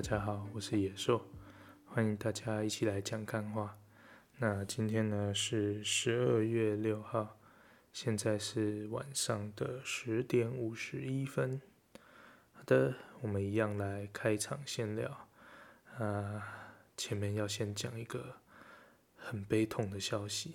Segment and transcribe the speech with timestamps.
[0.00, 1.26] 大家好，我是野兽，
[1.84, 3.78] 欢迎大家一起来讲干话。
[4.38, 7.38] 那今天呢是十二月六号，
[7.92, 11.60] 现在是晚上的十点五十一分。
[12.52, 15.28] 好的，我们一样来开场闲聊。
[15.98, 18.36] 啊，前面要先讲一个
[19.14, 20.54] 很悲痛的消息。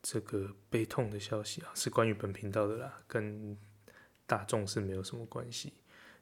[0.00, 3.58] 这个悲痛的消息啊，是关于本频道的啦，跟
[4.24, 5.72] 大众是没有什么关系。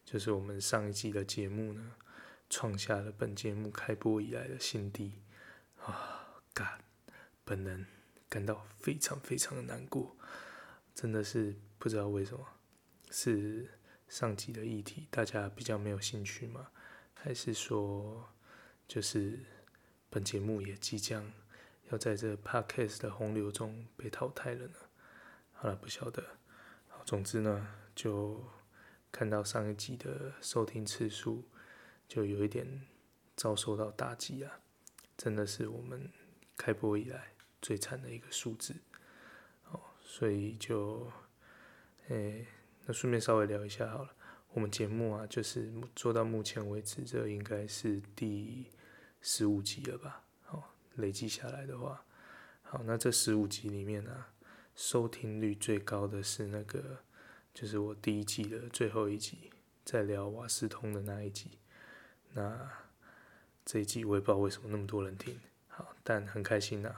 [0.06, 1.92] 就是我们上一季的节目呢，
[2.50, 5.22] 创下了本节目开播以来的新低
[5.78, 6.82] 啊！God，
[7.44, 7.86] 本人
[8.28, 10.16] 感到非常非常的难过，
[10.94, 12.46] 真的是不知道为什么，
[13.10, 13.70] 是
[14.08, 16.68] 上集的议题大家比较没有兴趣吗？
[17.14, 18.28] 还是说，
[18.86, 19.38] 就是
[20.10, 21.32] 本节目也即将
[21.90, 24.74] 要在这 Podcast 的洪流中被淘汰了呢？
[25.52, 26.24] 好了，不晓得。
[26.88, 28.44] 好，总之呢，就。
[29.12, 31.44] 看到上一集的收听次数，
[32.10, 32.66] 就有一点
[33.36, 34.58] 遭受到打击啊！
[35.16, 36.10] 真的是我们
[36.56, 37.28] 开播以来
[37.62, 38.74] 最惨的一个数字
[39.70, 41.06] 哦，所以就，
[42.08, 42.44] 诶、
[42.84, 44.10] 那顺便稍微聊一下好了。
[44.54, 48.66] 我们节目啊，就是做到目前为止，这应该是第
[49.20, 50.24] 十五集了吧？
[50.48, 50.64] 哦，
[50.96, 52.04] 累计下来的话，
[52.62, 54.32] 好，那这十五集里面呢、啊，
[54.74, 57.04] 收听率最高的是那个。
[57.54, 59.52] 就是我第一季的最后一集，
[59.84, 61.59] 在聊瓦斯通的那一集。
[62.32, 62.70] 那
[63.64, 66.94] 这一季我也不知道为什么那么多人听，好，但很开心呐，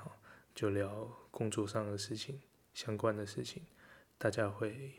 [0.54, 2.40] 就聊工作上的事情，
[2.72, 3.62] 相关的事情，
[4.18, 4.94] 大家会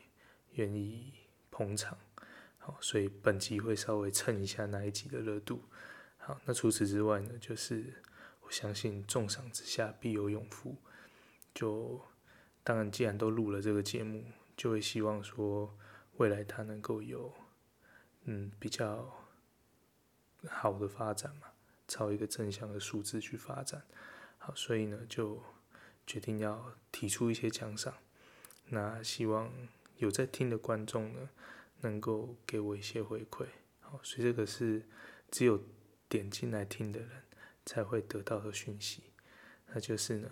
[0.52, 1.14] 愿意
[1.52, 1.98] 捧场，
[2.58, 5.64] 好，所以本集会稍微蹭一下那一集的热度。
[6.18, 8.02] 好，那除此之外呢，就是
[8.42, 10.76] 我相信重赏之下必有勇夫，
[11.54, 12.02] 就
[12.64, 14.24] 当然既然都录了这个节目。
[14.56, 15.76] 就会希望说，
[16.18, 17.34] 未来它能够有，
[18.26, 19.23] 嗯，比较
[20.50, 21.48] 好的发展嘛，
[21.88, 23.84] 朝一个正向的数字去发展。
[24.38, 25.42] 好，所以呢，就
[26.06, 27.94] 决定要提出一些奖赏。
[28.68, 29.52] 那希望
[29.98, 31.30] 有在听的观众呢，
[31.82, 33.46] 能够给我一些回馈。
[33.82, 34.84] 好，所以这个是
[35.32, 35.62] 只有
[36.10, 37.10] 点进来听的人
[37.66, 39.04] 才会得到的讯息。
[39.68, 40.30] 那就是呢，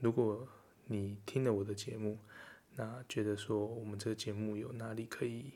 [0.00, 0.46] 如果
[0.84, 2.18] 你听了我的节目，
[2.74, 5.54] 那觉得说我们这个节目有哪里可以，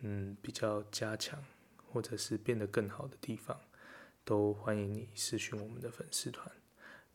[0.00, 1.42] 嗯，比较加强，
[1.92, 3.60] 或者是变得更好的地方，
[4.24, 6.50] 都欢迎你私讯我们的粉丝团。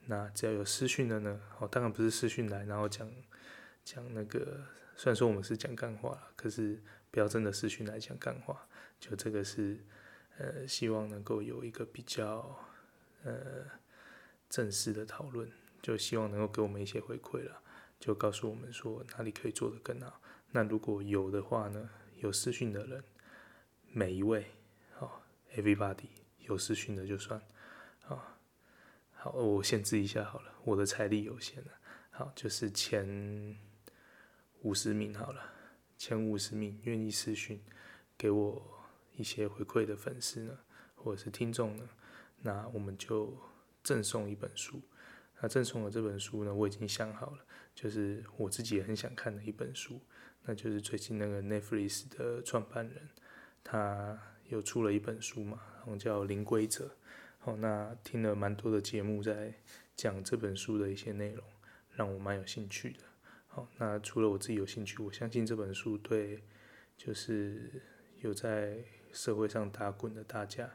[0.07, 3.11] 那只要有私讯的呢，哦，当然不是私讯来，然后讲
[3.83, 4.63] 讲那个，
[4.95, 8.67] 虽然说我们是讲干话，可是不要真的私讯来讲干话。
[8.99, 9.79] 就这个是，
[10.37, 12.57] 呃，希望能够有一个比较，
[13.23, 13.65] 呃，
[14.49, 17.61] 正式的讨论，就希望能够给我们一些回馈了。
[17.99, 20.21] 就告诉我们说哪里可以做得更好。
[20.51, 23.03] 那如果有的话呢，有私讯的人，
[23.91, 24.45] 每一位，
[25.55, 26.07] ，everybody
[26.39, 27.41] 有私讯的就算，
[28.07, 28.37] 啊，
[29.13, 31.71] 好，我限制一下好了，我的财力有限了，
[32.11, 33.57] 好，就是前
[34.61, 35.41] 五十名好了，
[35.97, 37.59] 前五十名愿意私讯
[38.17, 38.61] 给我
[39.15, 40.57] 一些回馈的粉丝呢，
[40.95, 41.89] 或者是听众呢，
[42.41, 43.35] 那我们就
[43.83, 44.81] 赠送一本书。
[45.41, 49.99] 那赠送的这本书呢，我已经想好了，就是我自己也很想看的一本书，
[50.43, 53.09] 那就是最近那个 Netflix 的创办人，
[53.61, 54.17] 他
[54.49, 56.85] 有出了一本书嘛，然后叫《零规则》。
[57.39, 59.53] 好，那听了蛮多的节目在
[59.95, 61.43] 讲这本书的一些内容，
[61.93, 62.99] 让我蛮有兴趣的。
[63.47, 66.43] 好，那除了我自己有兴趣，我相信这本书对
[66.97, 67.81] 就是
[68.21, 68.83] 有在
[69.13, 70.69] 社会上打滚的大家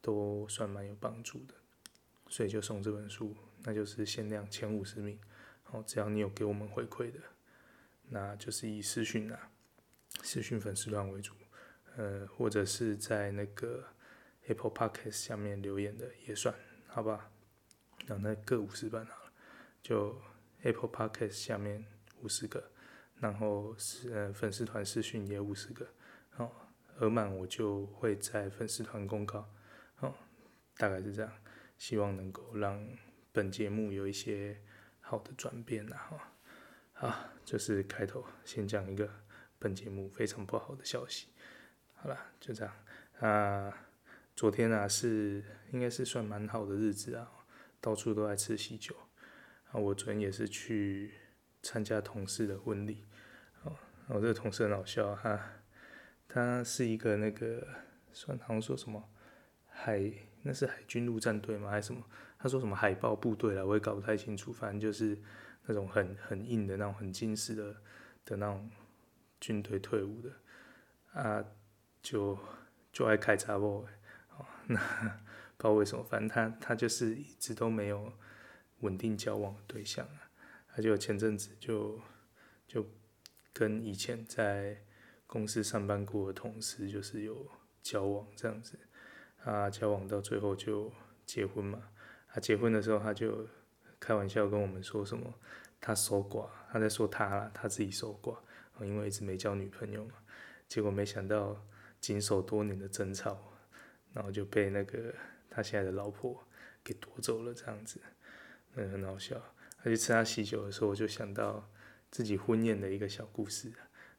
[0.00, 1.54] 都算蛮有帮助的，
[2.28, 3.34] 所以就送这本书。
[3.64, 5.18] 那就是限量前五十名，
[5.62, 7.18] 好，只要你有给我们回馈的，
[8.08, 9.50] 那就是以私讯啊，
[10.22, 11.34] 私讯粉丝团为主，
[11.96, 13.84] 呃，或者是在那个
[14.46, 16.54] Apple Podcast 下面留言的也算，
[16.86, 17.30] 好吧？
[18.06, 19.32] 那那各五十本好了，
[19.82, 20.20] 就
[20.62, 21.84] Apple Podcast 下面
[22.20, 22.70] 五十个，
[23.16, 25.86] 然后是呃粉丝团私讯也五十个，
[26.30, 29.48] 好，额满我就会在粉丝团公告，
[29.94, 30.16] 好，
[30.76, 31.32] 大概是这样，
[31.78, 32.86] 希望能够让。
[33.34, 34.60] 本节目有一些
[35.00, 36.34] 好的转变呐，哈，
[36.92, 39.08] 好，就是开头先讲一个
[39.58, 41.28] 本节目非常不好的消息，
[42.02, 42.74] 好了，就这样
[43.20, 43.72] 啊。
[44.34, 47.30] 昨天啊是应该是算蛮好的日子啊，
[47.80, 48.96] 到处都在吃喜酒
[49.70, 49.78] 啊。
[49.78, 51.14] 我昨天也是去
[51.62, 53.06] 参加同事的婚礼，
[53.62, 53.76] 哦，
[54.08, 55.38] 我这个同事很好笑哈，
[56.26, 57.64] 他是一个那个
[58.12, 59.08] 算好像说什么
[59.68, 60.12] 海，
[60.42, 61.70] 那是海军陆战队吗？
[61.70, 62.04] 还是什么？
[62.36, 64.52] 他说什么海豹部队了，我也搞不太清楚。
[64.52, 65.16] 反正就是
[65.66, 67.76] 那种很很硬的那种很精实的
[68.24, 68.68] 的那种
[69.38, 70.32] 军队退伍的
[71.12, 71.44] 啊，
[72.02, 72.38] 就
[72.92, 73.86] 就爱开查某，
[74.36, 74.76] 哦，那
[75.56, 78.12] 不知道为什么，反正他他就是一直都没有
[78.80, 80.28] 稳定交往的对象啊。
[80.74, 82.00] 他就前阵子就
[82.66, 82.86] 就
[83.52, 84.82] 跟以前在
[85.26, 87.46] 公司上班过的同事就是有
[87.82, 88.78] 交往这样子，
[89.44, 90.92] 啊，交往到最后就
[91.24, 91.82] 结婚嘛。
[92.28, 93.46] 他结婚的时候他就
[94.00, 95.34] 开玩笑跟我们说什么，
[95.80, 98.38] 他守寡，他在说他啦，他自己守寡，
[98.80, 100.14] 因为一直没交女朋友嘛。
[100.66, 101.62] 结果没想到
[102.02, 103.54] 经受多年的争吵，
[104.12, 105.14] 然后就被那个
[105.48, 106.46] 他现在的老婆
[106.82, 108.00] 给夺走了这样子，
[108.74, 109.40] 嗯，很好笑。
[109.78, 111.70] 他去吃他喜酒的时候，我就想到
[112.10, 113.72] 自己婚宴的一个小故事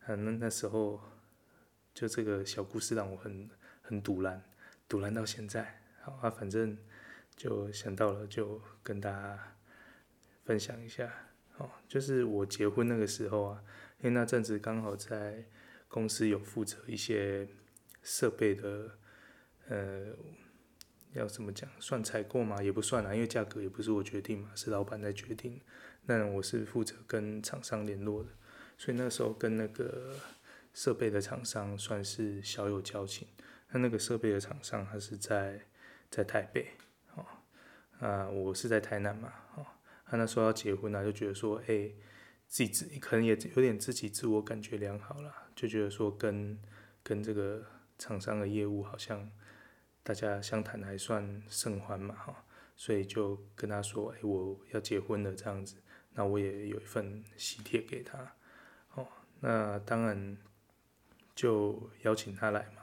[0.06, 0.16] 啊。
[0.16, 1.02] 那那时候
[1.94, 3.50] 就这个小故事让我很
[3.82, 4.42] 很堵然，
[4.88, 5.82] 堵然到现在。
[6.02, 6.78] 好啊，反正
[7.36, 9.58] 就想到了，就跟大家
[10.46, 11.14] 分享一下。
[11.58, 13.64] 哦，就是我结婚那个时候啊，
[14.00, 15.46] 因为那阵子刚好在
[15.88, 17.48] 公司有负责一些
[18.04, 18.92] 设备的，
[19.70, 20.14] 呃。
[21.14, 21.70] 要怎么讲？
[21.80, 22.60] 算采购吗？
[22.64, 25.62] 也不算啦，因为价格也不是我决定嘛，是老板在决定。
[26.08, 28.30] 那我是负责跟厂商联络的，
[28.80, 30.16] 所以那时候跟那个
[30.74, 33.28] 设备的厂商算是小有交情。
[33.70, 35.62] 那那个设备的厂商他是在
[36.10, 36.70] 在台北，
[37.14, 37.24] 哦，
[38.00, 39.64] 啊，我是在台南嘛，哦，
[40.08, 41.92] 他那时候要结婚啊，就觉得说，哎、
[42.48, 46.60] 自己自可能也有点自己自我感觉良好啦，就觉得说跟
[47.04, 47.64] 跟这个
[48.04, 49.32] 厂商的业务好像。
[50.06, 52.44] 大家相谈还算甚欢嘛，哈，
[52.76, 55.78] 所以就跟他说，哎，我要结婚了这样子，
[56.12, 58.36] 那我也有一份喜帖给他，
[58.96, 59.08] 哦，
[59.40, 60.38] 那当然
[61.34, 62.82] 就邀请他来嘛。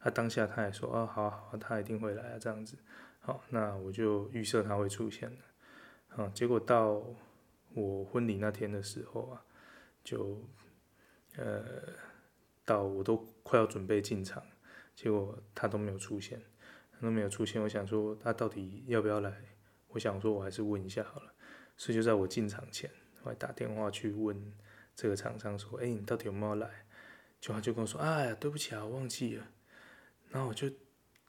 [0.00, 2.78] 他当下他也说，哦，好好，他一定会来啊，这样子，
[3.20, 7.04] 好，那我就预设他会出现的，啊，结果到
[7.74, 9.44] 我婚礼那天的时候啊，
[10.02, 10.42] 就
[11.36, 11.62] 呃，
[12.64, 14.42] 到我都快要准备进场，
[14.94, 16.40] 结果他都没有出现。
[16.92, 19.32] 他都没有出现，我想说他到底要不要来？
[19.88, 21.32] 我想说我还是问一下好了。
[21.76, 22.90] 所以就在我进场前，
[23.22, 24.52] 我还打电话去问
[24.94, 26.68] 这个厂商说：“哎，你到底有没有来？”
[27.40, 29.48] 就他就跟我说：“哎呀，对不起啊，我忘记了。”
[30.30, 30.70] 然后我就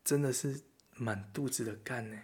[0.04, 0.62] 真的是
[0.96, 2.18] 满肚子的干呢，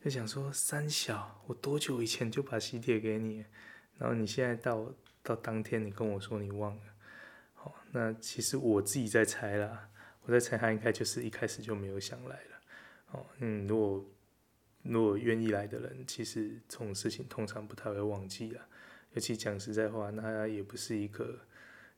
[0.00, 3.44] 就想说三小，我多久以前就把喜帖给你，
[3.98, 6.82] 然后你现在到到当天你跟我说你忘了，
[7.54, 9.90] 好，那其实我自己在猜啦，
[10.24, 12.60] 我在猜他应该就是一开始就没有想来了。
[13.12, 14.04] 哦嗯，如果
[14.82, 18.68] 如果愿意来的人，其实这种事情通常不太会忘记啊。
[19.12, 21.38] 尤其讲实在话，那也不是一个，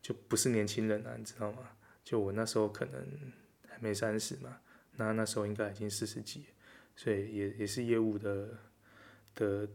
[0.02, 1.70] 就不是年轻人啊，你知道吗？
[2.04, 3.04] 就我那时候可能
[3.66, 4.60] 还没三十嘛，
[4.96, 6.46] 那那时候应该已经四十几，
[6.94, 8.58] 所以也也是业务的
[9.34, 9.68] 的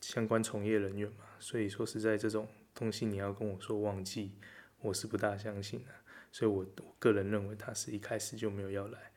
[0.00, 1.24] 相关从业人员嘛。
[1.38, 4.32] 所以说实在这种东西，你要跟我说忘记，
[4.80, 5.90] 我是不大相信的。
[6.30, 9.12] 所以我我个人认为他是一开始就没有要来。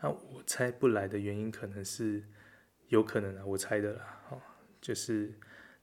[0.00, 2.22] 那、我猜不来的原因可能是，
[2.88, 4.40] 有可能啊，我猜的啦，哦，
[4.80, 5.32] 就是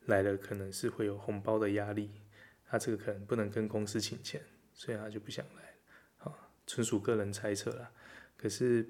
[0.05, 2.11] 来了可能是会有红包的压力，
[2.65, 4.41] 他这个可能不能跟公司请钱，
[4.73, 5.75] 所以他就不想来，
[6.19, 6.33] 哦，
[6.67, 7.91] 纯属个人猜测啦。
[8.37, 8.87] 可是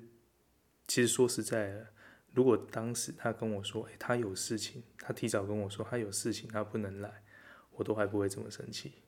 [0.87, 1.87] 其实说实在的，
[2.33, 7.23] 如果当时他跟我说，诶，他有事情，他提早跟我说他有事情，他不能来，
[7.71, 9.03] 我都还不会这么生气。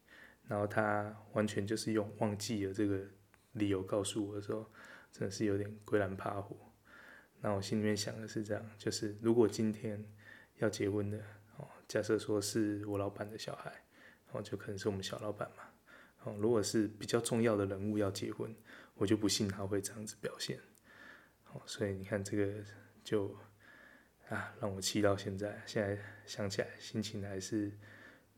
[0.47, 3.01] 然后他完全就是用忘记了这个
[3.53, 4.69] 理由告诉我的时候。
[5.17, 6.57] 真的是有点归然怕火，
[7.39, 10.05] 那我心里面想的是这样，就是如果今天
[10.57, 11.17] 要结婚的
[11.55, 13.71] 哦，假设说是我老板的小孩，
[14.33, 15.63] 哦，就可能是我们小老板嘛，
[16.25, 18.53] 哦，如果是比较重要的人物要结婚，
[18.95, 20.59] 我就不信他会这样子表现，
[21.53, 22.61] 哦，所以你看这个
[23.01, 23.33] 就
[24.27, 27.71] 啊，让我气到现在，现在想起来心情还是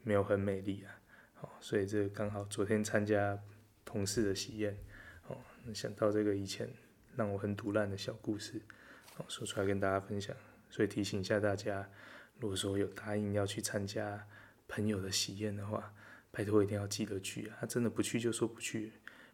[0.04, 0.97] 没有很美丽啊，
[1.42, 3.40] 哦，所以这刚好昨天参加
[3.86, 4.78] 同事的喜宴。
[5.28, 5.38] 哦
[5.74, 6.70] 想到这个以前
[7.16, 8.62] 让我很赌烂的小故事，
[9.18, 10.36] 哦说出来跟大家分享。
[10.70, 11.90] 所以提醒一下大家，
[12.40, 14.28] 如果说有答应要去参加
[14.68, 15.94] 朋友的喜宴的话，
[16.32, 17.66] 拜托一定要记得去啊！
[17.66, 18.94] 真的不去就说不去，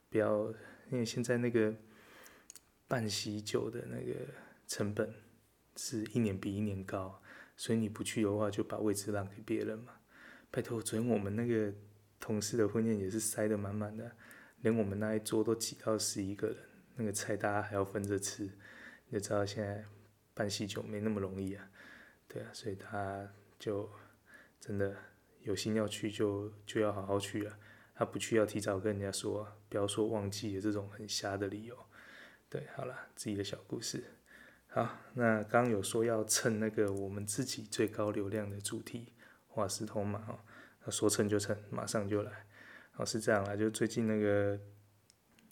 [0.10, 0.54] 不要
[0.92, 1.74] 因为现在那个
[2.88, 4.14] 办喜酒的那个
[4.68, 5.14] 成本
[5.76, 7.22] 是一年比一年高，
[7.58, 9.94] 所以你不去的话就把位置让给别人嘛。
[10.50, 11.74] 拜托，昨天我们那个
[12.24, 14.10] 同事的婚宴也是塞得满满的。
[14.62, 16.56] 连我们那一桌都挤到十一个人，
[16.96, 18.50] 那个菜大家还要分着吃，
[19.10, 19.84] 你知道现在
[20.34, 21.70] 办喜酒没那么容易啊，
[22.30, 23.90] 对啊，所以他就
[24.62, 24.96] 真的
[25.42, 27.60] 有心要去就就要好好去啊，
[27.94, 31.78] 他不去要提早跟人家说，不要说忘记了这种很瞎的理由。
[32.50, 34.02] 对，好了，自己的小故事。
[34.68, 39.12] 好，那刚有说要蹭那个我们自己最高流量的主题
[39.56, 40.46] 瓦斯通嘛，哈，
[40.92, 42.46] 说蹭就蹭，马上就来。
[42.96, 44.60] 哦，是这样啦，就最近那个，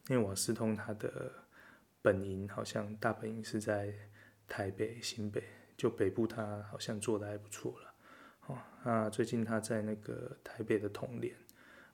[0.09, 1.31] 因为瓦斯通它的
[2.01, 3.93] 本营好像大本营是在
[4.47, 5.43] 台北新北，
[5.75, 7.93] 就北部他好像做的还不错了。
[8.47, 11.35] 哦，那最近他在那个台北的统联，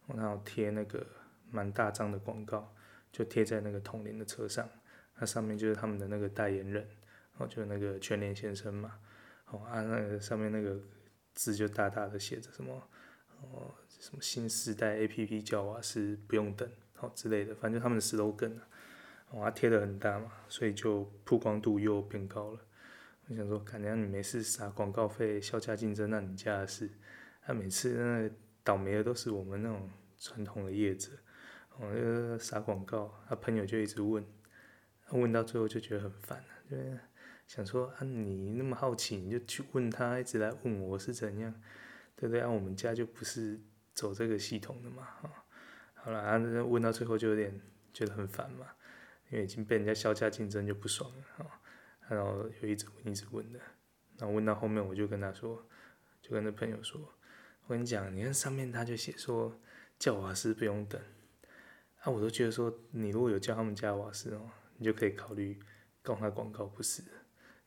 [0.07, 1.05] 然后贴那个
[1.49, 2.73] 蛮大张的广告，
[3.11, 4.67] 就贴在那个统联的车上，
[5.15, 6.85] 那上面就是他们的那个代言人，
[7.37, 8.99] 哦，就那个全联先生嘛，
[9.45, 10.77] 哦啊，那个上面那个
[11.33, 12.89] 字就大大的写着什么，
[13.41, 18.67] 哦，什么新时代 APP 叫啊是不用等，哦之类的，反正他们的 slogan 啊，
[19.31, 22.59] 哦，贴的很大嘛，所以就曝光度又变高了。
[23.29, 26.89] 我想说，感觉你没事撒广告费，削价竞争，那你家的事。
[27.41, 28.29] 他每次那
[28.63, 31.11] 倒霉的都是我们那种传统的业者，
[31.77, 34.25] 我就撒广告，他朋友就一直问，
[35.11, 36.77] 问到最后就觉得很烦了，就
[37.47, 41.53] 想说啊，你那么好奇，你就去问他，一直来问我是怎样，
[42.17, 42.41] 对不对？
[42.41, 43.57] 啊，我们家就不是
[43.93, 45.45] 走这个系统的嘛，哈。
[45.93, 47.61] 好了，啊，问到最后就有点
[47.93, 48.67] 觉得很烦嘛，
[49.29, 51.61] 因为已经被人家削价竞争就不爽了，哈。
[52.09, 53.59] 然后就一直问一直问的，
[54.17, 55.61] 然后问到后面我就跟他说，
[56.21, 56.99] 就跟那朋友说，
[57.65, 59.59] 我跟你讲，你看上面他就写说
[59.99, 61.01] 叫瓦斯不用等，
[61.99, 65.59] 啊，我都觉得说你如果有叫他们家瓦斯哦，你就可以考虑
[66.01, 67.03] 告他广告不实，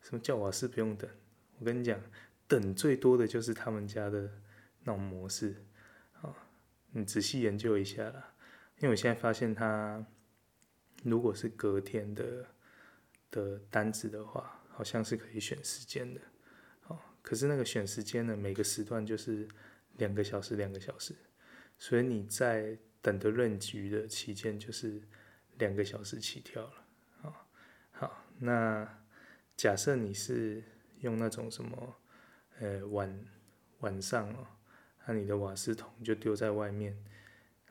[0.01, 1.11] 什么叫瓦斯不用等，
[1.59, 2.01] 我跟你讲，
[2.51, 4.31] 等最多的就是他们家的
[4.83, 5.65] 那种模式，
[6.21, 6.37] 啊，
[6.91, 8.35] 你仔细研究一下啦，
[8.81, 10.05] 因为我现在发现他
[11.05, 12.47] 如果是隔天的。
[13.33, 16.21] 的单子的话，好像是可以选时间的，
[16.89, 19.47] 哦，可是那个选时间呢，每个时段就是
[19.99, 21.15] 两个小时，两个小时，
[21.79, 25.01] 所以你在等的任局的期间就是
[25.59, 26.85] 两个小时起跳了，
[27.23, 27.33] 哦，
[27.93, 28.99] 好，那
[29.57, 30.65] 假设你是
[30.99, 32.00] 用那种什么，
[32.61, 33.27] 呃，晚
[33.79, 34.47] 晚上哦，
[35.07, 36.97] 那你的瓦斯桶就丢在外面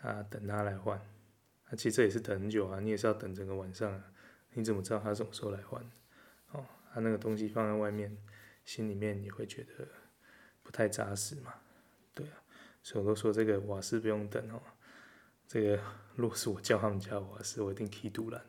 [0.01, 4.11] 啊，等他来换，啊，其实这也是等很久啊，你也是要等整个晚上啊。
[4.53, 5.79] 你怎么知道他什么时候来换？
[6.53, 8.17] 哦，他那个东西放在外面，
[8.65, 9.87] 心里面你会觉得
[10.63, 11.53] 不太扎实嘛？
[12.15, 12.41] 对啊，
[12.81, 14.59] 所以我都说这个瓦斯不用等哦。
[15.47, 15.79] 这个
[16.15, 18.43] 如果是我叫他们家瓦斯，我一定踢赌烂，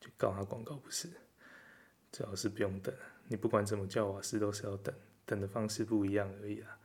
[0.00, 1.08] 就告他广告不是。
[2.10, 2.92] 最好是不用等，
[3.28, 4.92] 你不管怎么叫瓦斯都是要等，
[5.26, 6.78] 等的方式不一样而已啦。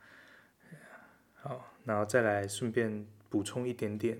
[1.34, 4.18] 好，然后再来顺便补充一点点，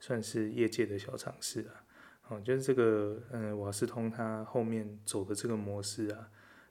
[0.00, 1.84] 算是业界的小常识啊。
[2.28, 6.30] 哦，就是这个，嗯，瓦斯通它后面走的这个模式啊，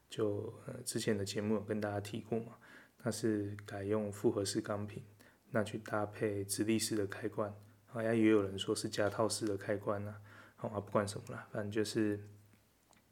[0.09, 2.57] 就呃之前的节目有跟大家提过嘛，
[2.97, 5.03] 它是改用复合式钢瓶，
[5.51, 7.53] 那去搭配直立式的开关，
[7.85, 10.15] 好像也有人说是夹套式的开关呢，
[10.55, 12.19] 好啊，不管什么啦，反正就是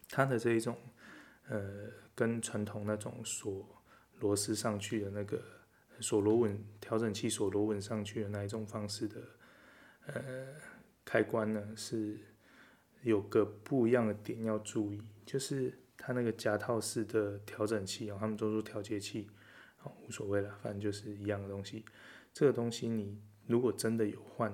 [0.10, 0.75] 它的这一种，
[1.48, 3.80] 呃，跟传统那种锁
[4.21, 5.43] 螺丝上去的那个
[5.99, 9.21] 锁螺纹调整器锁螺纹上去的那一种方式的，
[10.05, 10.21] 呃，
[11.03, 12.17] 开关呢是。
[13.03, 19.27] 有个不一样的点要注意，就是它那个夹套式的调整器哦，他们都说调节器，
[19.81, 21.83] 哦，无所谓了，反正就是一样的东西。
[22.31, 24.53] 这个东西你如果真的有换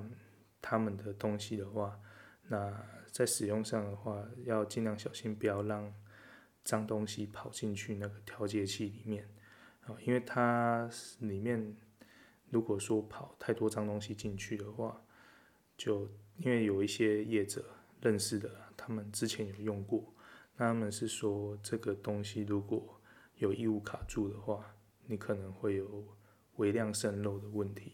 [0.62, 2.00] 他们的东西的话，
[2.48, 2.74] 那
[3.12, 5.94] 在使用上的话要尽量小心，不要让
[6.64, 9.28] 脏东西跑进去那个调节器里面，
[9.88, 10.90] 啊，因为它
[11.20, 11.76] 里面
[12.50, 15.02] 如果说跑太多脏东西进去的话，
[15.76, 17.66] 就因为有一些业者。
[18.00, 20.14] 认识的，他们之前有用过，
[20.56, 23.02] 那他们是说这个东西如果
[23.38, 24.76] 有异物卡住的话，
[25.08, 26.06] 你可能会有
[26.58, 27.94] 微量渗漏的问题。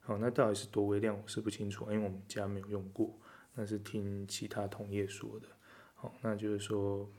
[0.00, 3.18] 好，那到底是多微量，我是不清楚，因为我们家没有用过，
[3.54, 5.48] 那是听其他同业说的。
[5.94, 7.10] 好，那就是说，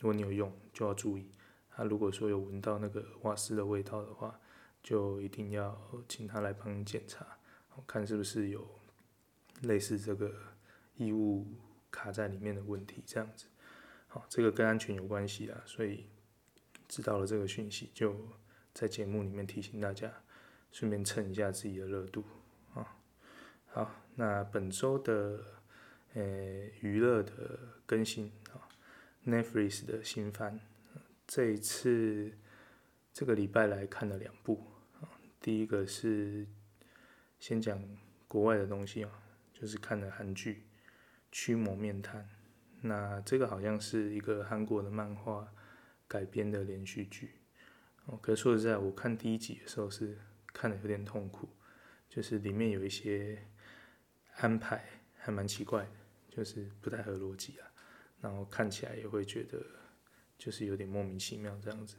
[0.00, 1.30] 如果你有用，就要注意。
[1.78, 4.40] 他如果说有闻到那个瓦斯的味道的话，
[4.82, 7.24] 就一定要请他来帮你检查，
[7.86, 8.68] 看是不是有
[9.62, 10.34] 类似这个
[10.96, 11.46] 异物。
[11.90, 13.46] 卡在里面的问题，这样子，
[14.08, 16.04] 好，这个跟安全有关系啊，所以
[16.86, 18.14] 知道了这个讯息，就
[18.74, 20.12] 在节目里面提醒大家，
[20.70, 22.22] 顺便蹭一下自己的热度
[22.74, 22.98] 啊。
[23.68, 25.42] 好，那本周的
[26.12, 26.22] 呃
[26.82, 28.68] 娱乐的更新啊
[29.26, 30.60] ，Netflix 的新番，
[31.28, 32.32] 这一次
[33.12, 34.64] 这个礼拜来看了两部，
[35.42, 36.46] 第一个是
[37.38, 37.78] 先讲
[38.26, 40.64] 国外的东西啊，就是看了韩剧。
[41.30, 42.26] 驱魔面摊，
[42.80, 45.46] 那这个好像是一个韩国的漫画
[46.08, 47.32] 改编的连续剧。
[48.06, 50.16] 哦，可是说实在，我看第一集的时候是
[50.54, 51.46] 看得有点痛苦，
[52.08, 53.46] 就是里面有一些
[54.36, 54.82] 安排
[55.18, 55.86] 还蛮奇怪，
[56.30, 57.68] 就是不太合逻辑啊。
[58.22, 59.62] 然后看起来也会觉得
[60.38, 61.96] 就是有点莫名其妙这样子。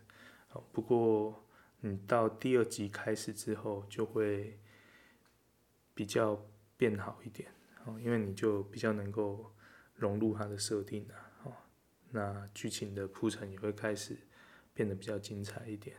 [0.53, 1.45] 哦，不过
[1.81, 4.59] 你到第二集开始之后，就会
[5.93, 6.43] 比较
[6.75, 7.51] 变好一点。
[7.85, 9.53] 哦，因为你就比较能够
[9.93, 11.53] 融入它的设定啊，哦，
[12.11, 14.17] 那剧情的铺陈也会开始
[14.73, 15.95] 变得比较精彩一点。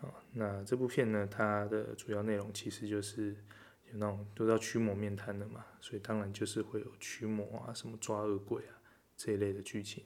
[0.00, 3.36] 好，那这部片呢，它的主要内容其实就是
[3.92, 8.80] 有那种都叫驱魔面瘫的嘛，所以当然就是会有驱魔啊，什么抓恶鬼啊
[9.16, 10.04] 这一类的剧情。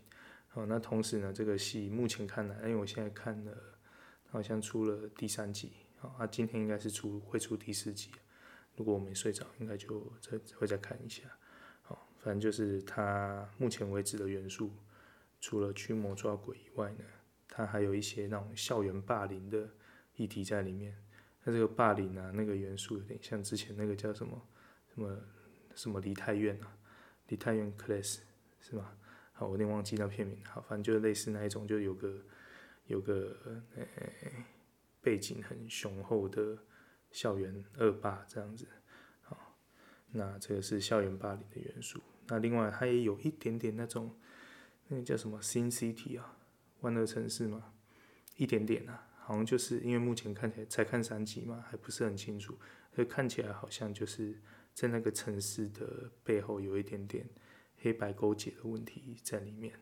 [0.54, 3.52] 好，那同时呢，这个戏目前看来，因为我现在看了，
[4.30, 8.12] 好像出了第三集，好，啊，今天应该是出会出第四集，
[8.76, 11.24] 如果我没睡着，应该就再会再看一下。
[11.82, 14.70] 好，反正就是它目前为止的元素，
[15.40, 17.04] 除了驱魔抓鬼以外呢，
[17.48, 19.68] 它还有一些那种校园霸凌的
[20.14, 20.96] 议题在里面。
[21.42, 24.40] 那这个霸凌啊，那个元素有点像之前那个叫什么
[24.94, 25.18] 什么
[25.74, 26.78] 什么梨泰院啊，
[27.26, 28.20] 梨泰院 class
[28.60, 28.92] 是吗？
[29.36, 30.38] 好，我有点忘记那片名。
[30.44, 32.24] 好，反正就是类似那一种，就有个
[32.86, 33.36] 有个
[33.74, 33.84] 呃、
[35.02, 36.56] 背景很雄厚的
[37.10, 38.68] 校园恶霸这样子。
[39.22, 39.56] 好，
[40.12, 42.00] 那这个是校园霸凌的元素。
[42.28, 44.16] 那另外它也有一点点那种
[44.86, 46.38] 那个叫什么新 City 啊，
[46.82, 47.72] 万恶城市嘛，
[48.36, 52.56] 一点点啊，好像就是因为目前看起来才看三集嘛，还不是很清楚，
[52.94, 54.40] 所以看起来好像就是
[54.72, 57.28] 在那个城市的背后有一点点。
[57.84, 59.74] 黑白勾结的问题在里面，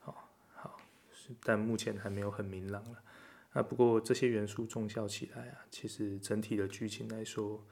[0.00, 0.80] 好，好，
[1.44, 3.00] 但目前还没有很明朗了。
[3.52, 7.64] 啊，不过这些元素综效起来啊，其实整体的剧情来说，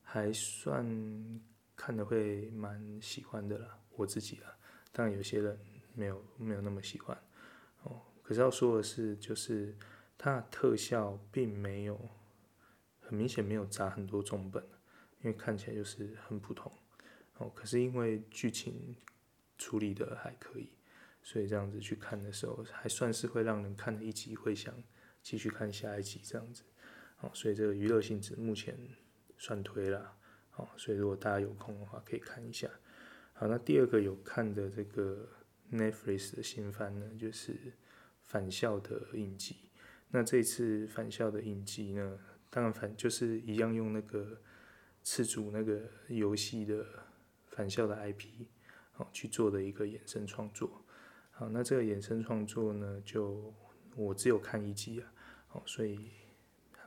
[0.00, 0.86] 还算
[1.74, 4.56] 看得会蛮喜欢的啦，我自己啦。
[4.92, 5.58] 当然有些人
[5.92, 7.20] 没有没有那么喜欢，
[7.82, 8.00] 哦。
[8.22, 9.76] 可是要说的是，就是
[10.16, 12.00] 它的特效并没有
[13.00, 14.62] 很明显没有砸很多重本，
[15.20, 16.70] 因为看起来就是很普通。
[17.38, 18.94] 哦，可是因为剧情。
[19.58, 20.70] 处理的还可以，
[21.22, 24.74] 所以这样子去看的时候，还算是会让人看了一集会想
[25.22, 26.62] 继续看下一集这样子。
[27.16, 28.78] 好，所以这个娱乐性质目前
[29.38, 30.16] 算推了。
[30.50, 32.70] 好，所以如果大家有空的话可以看一下。
[33.32, 35.28] 好，那第二个有看的这个
[35.72, 37.52] Netflix 的新番呢，就是
[38.22, 39.54] 《返校的印记》。
[40.10, 42.18] 那这次《返校的印记》呢，
[42.50, 44.40] 当然反就是一样用那个
[45.02, 46.86] 赤烛那个游戏的
[47.46, 48.46] 返校的 IP。
[48.96, 50.84] 哦，去做的一个衍生创作。
[51.30, 53.52] 好，那这个衍生创作呢，就
[53.94, 55.12] 我只有看一集啊，
[55.48, 56.10] 好，所以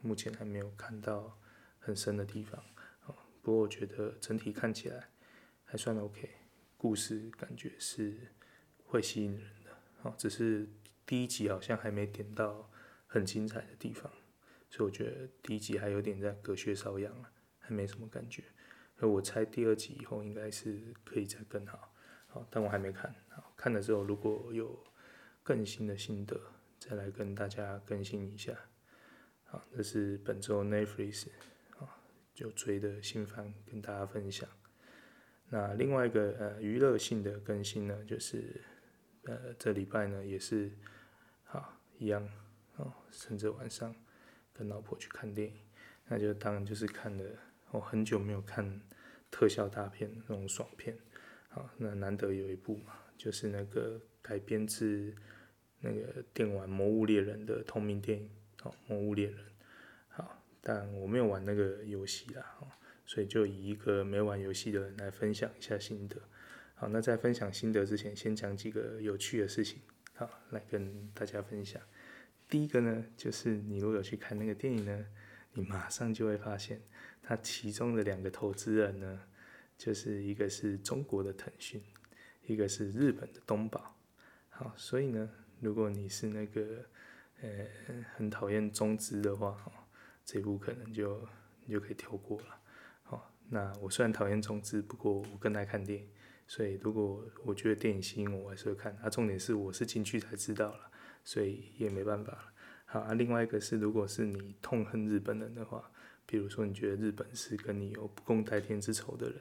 [0.02, 1.40] 目前还没有看到
[1.78, 2.64] 很深的地方。
[3.00, 5.10] 好，不过我觉得整体看起来
[5.64, 6.30] 还算 OK，
[6.78, 8.34] 故事感觉是
[8.86, 9.72] 会吸引人的。
[10.02, 10.68] 好，只是
[11.06, 12.72] 第一集好像还没点到
[13.06, 14.12] 很精彩的地方，
[14.70, 18.44] 所以我觉得第一集还有点在隔靴搔痒啊，还没什么感觉。
[18.98, 21.89] 而我猜第二集以后应该是可以再更好。
[22.30, 23.14] 好，但我还没看。
[23.30, 24.82] 好，看了之后如果有
[25.44, 26.40] 更新的心得，
[26.80, 28.54] 再来跟大家更新一下。
[29.46, 31.28] 好，这是本周 Netflix
[31.80, 32.00] 啊
[32.36, 34.48] 就追的新番跟大家分享。
[35.50, 38.62] 那另外一个呃娱乐性的更新呢，就是
[39.24, 40.72] 呃这礼拜呢也是
[41.46, 42.30] 好一样
[42.76, 43.96] 哦，甚至晚上
[44.54, 45.56] 跟老婆去看电影，
[46.08, 47.26] 那就当然就是看了
[47.72, 48.80] 我很久没有看
[49.32, 50.96] 特效大片那种爽片。
[51.52, 55.14] 好，那难得有一部嘛，就是那个改编自
[55.80, 58.30] 那个电玩《魔物猎人》的同名电影，
[58.62, 59.38] 好，《魔物猎人》。
[60.08, 62.46] 好，但我没有玩那个游戏啦，
[63.04, 66.22] 所以就以一个没玩游戏的人来分享一下心得。
[66.76, 69.82] 好，那在分享心得之前，先讲几个有趣的事情，
[70.14, 71.82] 好，来跟大家分享。
[72.48, 75.06] 第一个呢，就是你如果有去看那个电影呢，
[75.54, 76.80] 你马上就会发现，
[77.24, 79.24] 它其中的两个投资人呢。
[79.80, 81.82] 就是一个是中国的腾讯，
[82.46, 83.96] 一个是日本的东宝。
[84.50, 85.30] 好，所以呢，
[85.62, 86.86] 如果你是那个
[87.42, 87.50] 呃
[88.18, 89.72] 很讨厌中资的话，哈，
[90.26, 91.26] 这部可能就
[91.66, 92.60] 你就可以跳过了。
[93.04, 96.10] 好，那我虽然讨厌中资，不过我更爱看电影，
[96.46, 98.94] 所以如果我觉得电影吸引我，我还是会看。
[99.02, 100.92] 啊，重点是我是进去才知道了，
[101.24, 102.54] 所以也没办法了。
[102.84, 105.90] 好，啊，另外一个是，如果是你痛恨日本人的话，
[106.26, 109.40] 比如说你觉得日本是跟你有不共戴天之仇的人。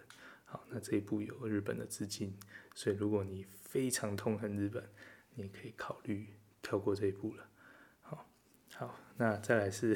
[0.50, 2.34] 好，那这一部有日本的资金，
[2.74, 4.82] 所以如果你非常痛恨日本，
[5.34, 6.26] 你可以考虑
[6.62, 7.46] 跳过这一部了。
[8.00, 8.30] 好，
[8.74, 9.94] 好，那再来是，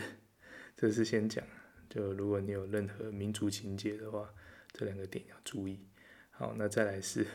[0.76, 1.42] 这是先讲，
[1.88, 4.28] 就如果你有任何民族情结的话，
[4.72, 5.88] 这两个点要注意。
[6.30, 7.26] 好，那再来是，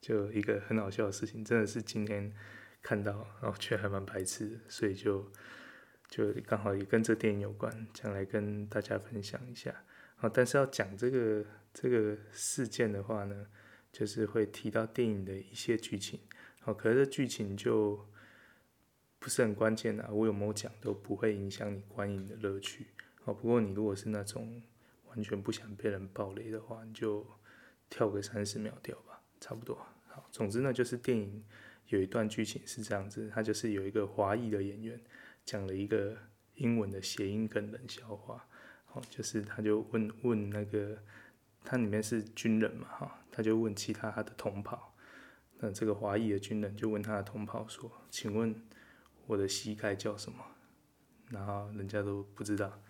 [0.00, 2.34] 就一个很好笑的事情，真的是今天
[2.82, 5.30] 看到，然后却还蛮白痴，所以就
[6.08, 9.84] 就刚好也跟这电影有关，讲来跟大家分享一下。
[10.20, 11.44] 好，但是要讲这个。
[11.72, 13.46] 这个事件的话呢，
[13.92, 16.18] 就是会提到电影的一些剧情，
[16.58, 18.08] 好，可是剧情就
[19.20, 22.88] 不是很关键啊，我有没有讲都不会影响你观影的乐趣，
[23.22, 24.60] 好，不过你如果是那种
[25.04, 27.24] 完全不想被人暴雷的话，你就
[27.88, 29.76] 跳个三十秒掉吧，差不多。
[30.08, 31.44] 好，总之呢，就是电影
[31.86, 35.00] 有一段剧情是这样子，他就是有一个华裔的演员
[35.44, 36.16] 讲了一个
[36.56, 38.48] 英文的谐音梗冷笑话，
[38.92, 40.98] 哦，就是他就问问那个，
[41.64, 44.94] 他里面是军人嘛，哈，他就问其他他的同袍，
[45.58, 48.54] 那这个华裔的军人就问他的同袍说，请问
[49.26, 50.44] 我的膝盖叫什么？
[51.30, 52.82] 然后人家都不知道，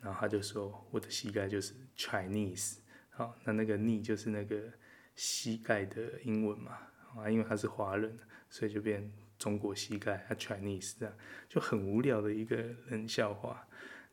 [0.00, 2.78] 然后他就说我的膝盖就是 Chinese，
[3.10, 4.70] 好，那那个 knee 就是那个
[5.14, 6.78] 膝盖的英文嘛。
[7.16, 8.16] 啊，因为他是华人，
[8.48, 11.14] 所以就变中国膝盖，他 Chinese 这样，
[11.48, 13.66] 就很无聊的一个冷笑话。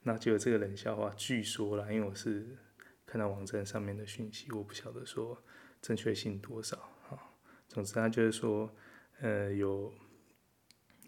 [0.08, 2.58] 那就有这个冷笑话，据说啦，因为我是
[3.06, 5.38] 看到网站上面的讯息，我不晓得说
[5.82, 6.78] 正确性多少
[7.10, 7.20] 啊。
[7.68, 8.74] 总之，他就是说，
[9.20, 9.94] 呃，有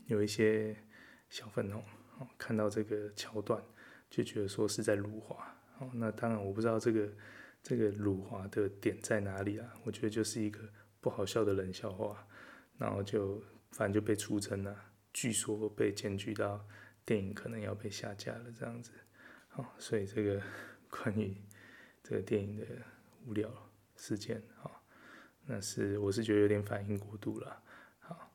[0.07, 0.75] 有一些
[1.29, 1.81] 小粉红
[2.37, 3.63] 看到这个桥段，
[4.09, 5.55] 就觉得说是在辱华。
[5.77, 7.09] 哦，那当然我不知道这个
[7.63, 9.73] 这个辱华的点在哪里啊。
[9.85, 10.59] 我觉得就是一个。
[11.01, 12.27] 不好笑的冷笑话，
[12.77, 14.75] 然后就反正就被出征了，
[15.13, 16.67] 据说被检举到
[17.09, 18.91] 电影可能要被下架了这样子，
[19.47, 20.39] 好，所以这个
[20.91, 21.35] 关于
[22.03, 22.63] 这个电影的
[23.25, 23.49] 无聊
[23.95, 24.83] 事件，好，
[25.47, 27.63] 那是我是觉得有点反应过度了，
[27.97, 28.31] 好，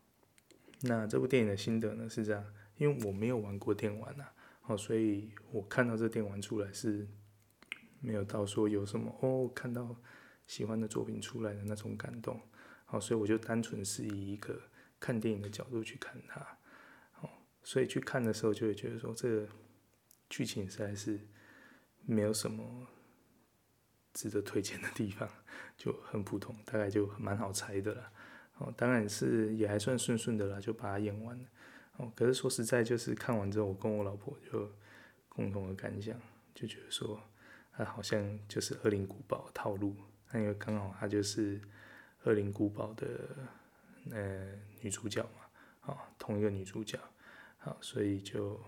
[0.81, 2.45] 那这部电影的心得呢是这样，
[2.77, 4.25] 因为我没有玩过电玩呐，
[4.61, 7.07] 好，所以我看到这电玩出来是
[8.01, 9.95] 没有到说有什么哦，看到
[10.49, 12.41] 喜欢的作品出来的那种感动。
[12.87, 14.61] 好，所以我就单纯是以一个
[14.99, 16.59] 看电影的角度去看它，
[17.65, 19.49] 所以去看的时候就会觉得说，这个
[20.31, 21.19] 剧情实在是
[22.05, 22.87] 没有什么
[24.13, 25.29] 值得推荐的地方，
[25.77, 28.13] 就很普通，大概就蛮好猜的了。
[28.59, 31.45] 哦，当然是也还算顺顺的啦，就把它演完了。
[31.97, 34.71] 哦，可是说实在，就是看完之后，我跟我老婆就
[35.29, 36.17] 共同的感想，
[36.55, 37.21] 就觉得说，
[37.73, 39.97] 它好像就是《恶灵古堡》套路，
[40.31, 41.61] 那因为刚好它就是。
[42.31, 43.07] 《恶灵古堡》的
[44.11, 44.51] 呃
[44.81, 45.43] 女主角嘛，
[45.81, 46.99] 好，同一个女主角，
[47.65, 48.61] 好，所以就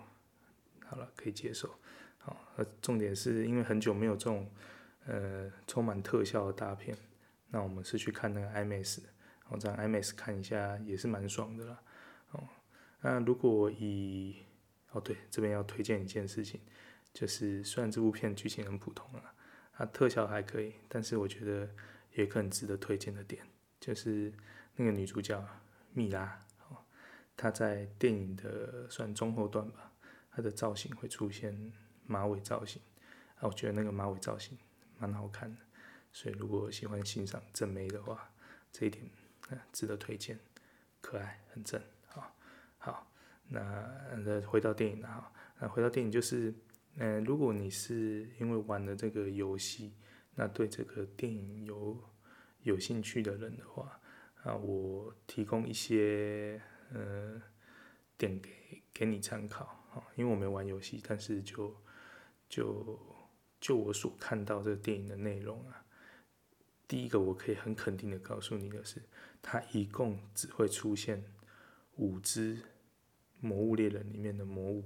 [0.86, 1.68] 好了，可以接受。
[2.18, 4.50] 好，呃，重点是因为很久没有这种
[5.06, 6.96] 呃充满特效的大片，
[7.50, 9.02] 那我们是去看那个 IMAX，
[9.42, 11.82] 然后在 IMAX 看一下也是蛮爽的啦。
[12.32, 12.48] 哦，
[13.02, 14.36] 那如果以
[14.90, 16.60] 哦对，这边要推荐一件事情，
[17.12, 19.34] 就是虽然这部片剧情很普通啊，
[19.74, 21.68] 它特效还可以，但是我觉得。
[22.14, 23.46] 也可能值得推荐的点，
[23.78, 24.32] 就是
[24.74, 25.46] 那个女主角
[25.92, 26.45] 蜜拉，
[27.36, 29.92] 他，在电影的算中后段吧，
[30.30, 31.72] 他的造型会出现
[32.06, 32.80] 马尾造型，
[33.36, 34.56] 啊，我觉得那个马尾造型
[34.98, 35.60] 蛮好看的，
[36.12, 38.30] 所以如果喜欢欣赏正妹的话，
[38.72, 39.04] 这一点
[39.72, 40.38] 值得推荐，
[41.00, 42.34] 可爱很正，好，
[42.78, 43.12] 好，
[43.48, 43.60] 那
[44.24, 46.54] 那回到电影啊，那回到电影就是，
[46.96, 49.92] 嗯，如果你是因为玩了这个游戏。
[50.38, 51.98] 那对这个电影有
[52.60, 53.98] 有兴趣的人的话，
[54.42, 56.60] 啊，我提供一些
[56.92, 57.42] 呃
[58.16, 61.74] 点给给你参考啊，因为我没玩游戏，但是就
[62.48, 62.98] 就
[63.60, 65.84] 就我所看到这个电影的内容啊，
[66.86, 69.02] 第一个我可以很肯定的告诉你的是，
[69.42, 71.24] 它一共只会出现
[71.96, 72.58] 五只
[73.40, 74.84] 魔物猎人里面的魔物，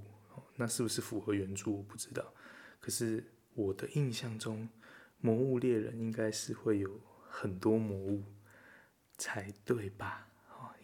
[0.56, 2.32] 那是不是符合原著我不知道，
[2.80, 4.68] 可是我的印象中。
[5.22, 8.24] 魔物猎人应该是会有很多魔物
[9.18, 10.29] 才对吧？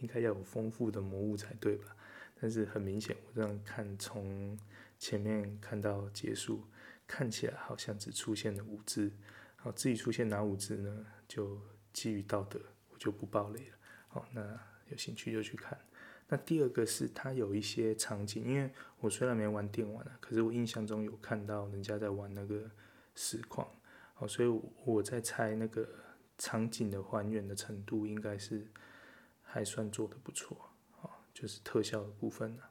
[0.06, 1.96] 应该要有丰富的魔物才对吧？
[2.40, 4.56] 但是很明显，我这样看，从
[5.00, 6.62] 前面看到结束，
[7.08, 9.10] 看起来好像只出现了五只。
[9.56, 11.04] 好，至于出现哪五只呢？
[11.26, 11.60] 就
[11.92, 13.76] 基于道德，我就不爆雷了。
[14.06, 14.40] 好，那
[14.90, 15.76] 有兴趣就去看。
[16.28, 22.70] 那第二个是它有一些场景，因为我虽然没玩电玩啊，可是我印象中有看到人家在玩那个
[23.16, 23.68] 实况。
[24.14, 25.88] 好，所以我在猜那个
[26.38, 28.66] 场景的还原的程度应该是
[29.56, 32.62] 还算做得不错，好，就是特效的部分呢。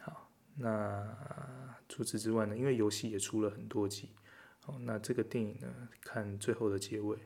[0.00, 4.10] 好，那除此之外呢，因为游戏也出了很多集，
[4.58, 7.16] 好，那这个电影呢，看最后的结尾，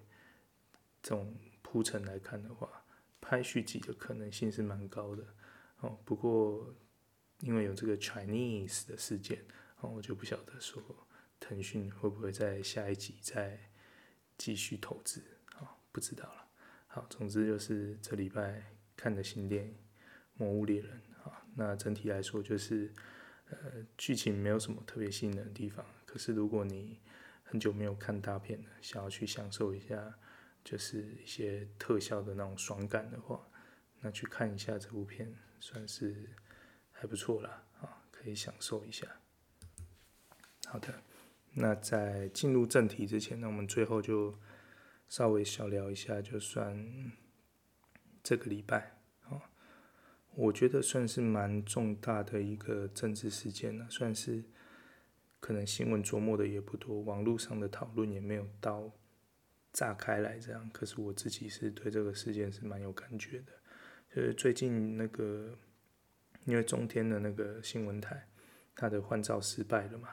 [1.02, 2.84] 这种铺陈来看的话，
[3.22, 5.24] 拍续集的可能性是蛮高的。
[5.78, 6.70] 哦，不过
[7.40, 9.42] 因为有这个 Chinese 的事件，
[9.80, 10.82] 哦，我就不晓得说。
[11.40, 13.58] 腾讯会不会在下一集再
[14.36, 15.22] 继续投资？
[15.54, 16.48] 好，不知道了。
[16.86, 18.62] 好，总之就是这礼拜
[18.96, 19.72] 看的新电影
[20.34, 21.44] 《魔物猎人》啊。
[21.54, 22.92] 那整体来说就是，
[23.50, 23.56] 呃，
[23.96, 25.84] 剧情没有什么特别吸引人的地方。
[26.04, 26.98] 可是如果你
[27.42, 30.18] 很久没有看大片了，想要去享受一下，
[30.64, 33.46] 就是一些特效的那种爽感的话，
[34.00, 36.30] 那去看一下这部片，算是
[36.90, 37.64] 还不错啦。
[37.80, 39.06] 啊，可以享受一下。
[40.66, 40.94] 好的。
[41.56, 44.36] 那在进入正题之前，那我们最后就
[45.06, 46.76] 稍微小聊一下，就算
[48.24, 48.96] 这个礼拜，
[49.28, 49.42] 哦，
[50.34, 54.42] 我觉得算是蛮重大的一个政治事件了，算是
[55.38, 58.90] 可能新闻琢磨的也不多，网络上的讨论也没有到
[59.74, 60.70] 炸开来这样。
[60.72, 63.52] 可是我自己是对这个事件是蛮有感觉的，
[64.08, 65.58] 就是最近那个
[66.46, 68.26] 因为中天的那个新闻台，
[68.74, 70.08] 他的换照失败了嘛，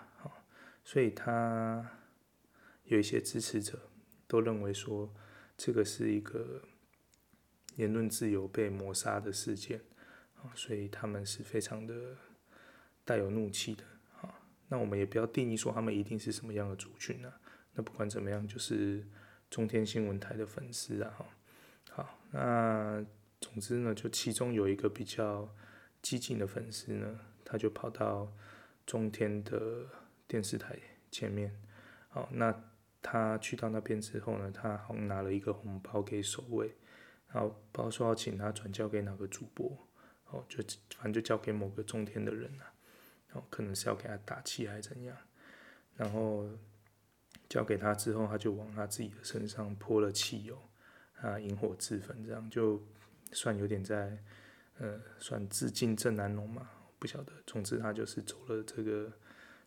[0.84, 1.90] 所以他
[2.84, 3.80] 有一些支持者
[4.28, 5.14] 都认为说
[5.56, 6.62] 这个是一个
[7.76, 9.82] 言论自由被抹杀的事件
[10.36, 10.52] 啊。
[10.56, 12.16] 所以他们是非常的
[13.04, 13.84] 带有怒气的
[14.22, 14.34] 啊，
[14.68, 17.40] 那我们也不要定义说他们一定是什么样的族群啊。
[17.74, 19.06] 那不管怎么样，就是
[19.50, 21.14] 中天新闻台的粉丝啊，
[21.90, 23.06] 好，那
[23.40, 25.50] 总之呢，就其中有一个比较
[26.02, 28.30] 激进的粉丝呢，他就跑到
[28.86, 29.88] 中天的
[30.28, 30.78] 电视台
[31.10, 31.56] 前面，
[32.10, 32.54] 好，那
[33.02, 36.76] 他去到那边之后呢，他好像拿了一个红包给守卫，
[37.34, 39.88] 然后包说要请他转交给哪个主播。
[40.34, 40.64] 哦，就
[40.96, 42.74] 反正就交给某个中天的人了，
[43.34, 45.18] 哦，可能是要给他打气还是怎样，
[45.98, 46.50] 然后
[47.50, 50.58] 交给他之后，他就往他自己的身上泼了汽油，
[51.20, 52.82] 啊，引火自焚，这样就
[53.34, 54.18] 算有点在，
[54.78, 59.12] 呃，算致敬郑南龙嘛，不晓得，总之他就是走了这个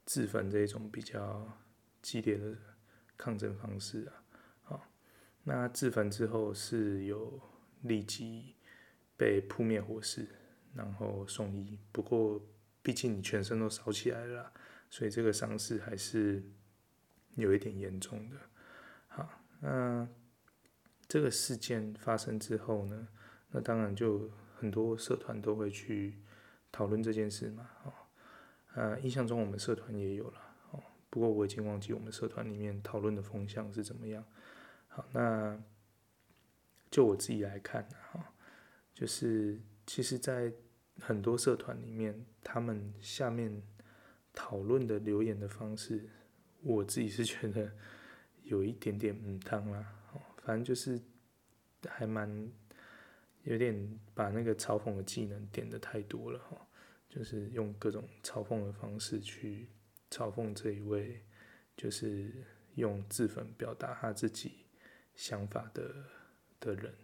[0.07, 1.47] 自焚这一种比较
[2.01, 2.57] 激烈的
[3.19, 4.25] 抗争方式啊，
[4.63, 4.87] 好，
[5.43, 7.39] 那自焚之后是有
[7.85, 8.57] 立即
[9.17, 10.29] 被扑灭火势。
[10.77, 12.45] 然后送医，不过
[12.83, 14.53] 毕竟你全身都烧起来了，
[14.91, 16.43] 所以这个伤势还是
[17.37, 18.37] 有一点严重的。
[19.07, 20.05] 好，那
[21.07, 23.07] 这个事件发生之后呢，
[23.53, 26.19] 那当然就很多社团都会去
[26.73, 27.71] 讨论这件事嘛。
[27.85, 27.93] 哦，
[28.75, 30.41] 呃，印象中我们社团也有了。
[30.73, 34.25] 哦，不过我已经忘记我们社团里面讨论的风向是怎么样。
[34.89, 35.57] 好，那
[36.95, 38.33] 就我自己来看，哈，
[38.93, 40.53] 就是其实，在
[41.01, 43.61] 很多社团里面，他们下面
[44.33, 46.09] 讨论的留言的方式，
[46.63, 47.73] 我自己是觉得
[48.45, 49.93] 有一点点嗯汤啦。
[50.45, 51.03] 反正就是
[51.89, 52.49] 还蛮
[53.43, 56.57] 有点把那个嘲讽的技能点的太多了哈，
[57.09, 59.69] 就是用各种嘲讽的方式去
[60.13, 61.25] 嘲讽这一位，
[61.77, 62.31] 就是
[62.77, 64.67] 用自焚表达他自己
[65.17, 65.93] 想法的
[66.65, 66.95] 的人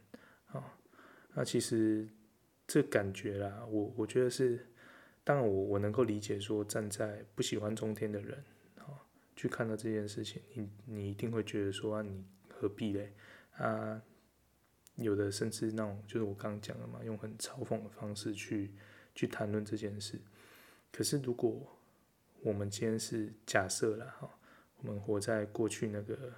[0.46, 0.77] 啊。
[1.35, 2.09] 那其实。
[2.73, 4.64] 这感觉啦，我我觉得是，
[5.25, 8.44] 当然我我能够理解说，站在不喜欢中天的人，
[8.79, 8.94] 啊，
[9.35, 13.12] 去看到这件事情，你你一定会觉得说啊，你何必嘞？
[13.57, 14.01] 啊，
[14.94, 18.73] 有的甚至那种就是我刚刚讲的嘛，用很嘲讽的方式去
[19.16, 20.16] 去谈论这件事。
[20.92, 21.77] 可是如果
[22.40, 24.31] 我们今天是假设啦，哈，
[24.77, 26.33] 我们活在过去那个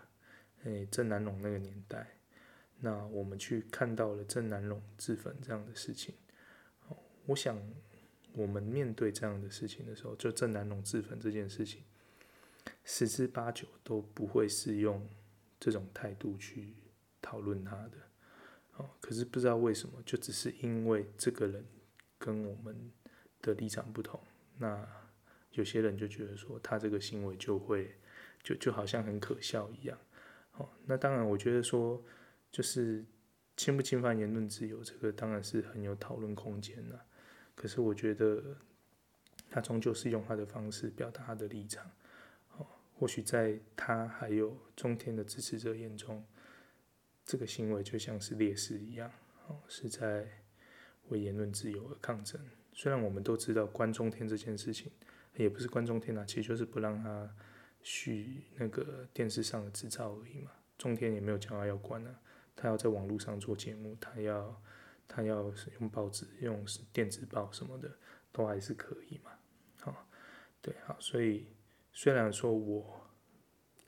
[0.65, 2.07] 诶郑南榕那个年代。
[2.85, 6.17] 那我们去看到了郑南榕自焚这样的事情，
[7.27, 7.57] 我想
[8.33, 11.85] 我们面对这样的事情的时候，就郑南榕自焚这件事情，
[12.85, 15.09] 十之八九都不会是用
[15.61, 16.75] 这种态度去
[17.21, 17.99] 讨论他的，
[18.79, 21.65] 哦，可是不知道为什么，就只是因为这个人
[22.19, 22.91] 跟我们
[23.41, 24.19] 的立场不同，
[24.59, 24.85] 那
[25.53, 27.95] 有些人就觉得说他这个行为就会
[28.43, 29.97] 就就好像很可笑一样，
[30.55, 32.03] 哦，那当然我觉得说。
[32.53, 33.05] 就是
[33.57, 37.01] 侵不侵犯言论自由，这个当然是很有讨论空间的。
[37.55, 38.57] 可是我觉得
[39.51, 41.91] 他终究是用他的方式表达他的立场。
[42.57, 46.25] 哦，或许在他还有中天的支持者眼中，
[47.25, 49.11] 这个行为就像是烈士一样，
[49.49, 50.27] 哦，是在
[51.09, 52.41] 为言论自由而抗争。
[52.75, 54.91] 虽然我们都知道关中天这件事情，
[55.37, 57.35] 也不是关中天啊，其实就是不让他
[57.83, 60.51] 续那个电视上的执照而已嘛。
[60.79, 62.21] 中天也没有讲他要关啊。
[62.55, 64.63] 他要在网络上做节目，他要
[65.09, 67.91] 他要是用报纸、用电子报什么的，
[68.31, 69.31] 都还是可以嘛。
[69.81, 70.09] 好，
[70.61, 71.47] 对，好，所以
[71.93, 73.01] 虽然说我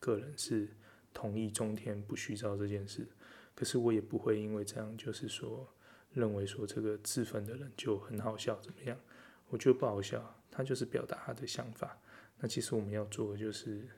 [0.00, 0.68] 个人是
[1.12, 3.06] 同意中天不虚照这件事，
[3.54, 5.72] 可是我也不会因为这样就是说
[6.12, 8.98] 认为说这个自焚的人就很好笑怎么样？
[9.48, 11.96] 我觉得不好笑，他就是表达他的想法。
[12.38, 13.88] 那其实我们要做的就是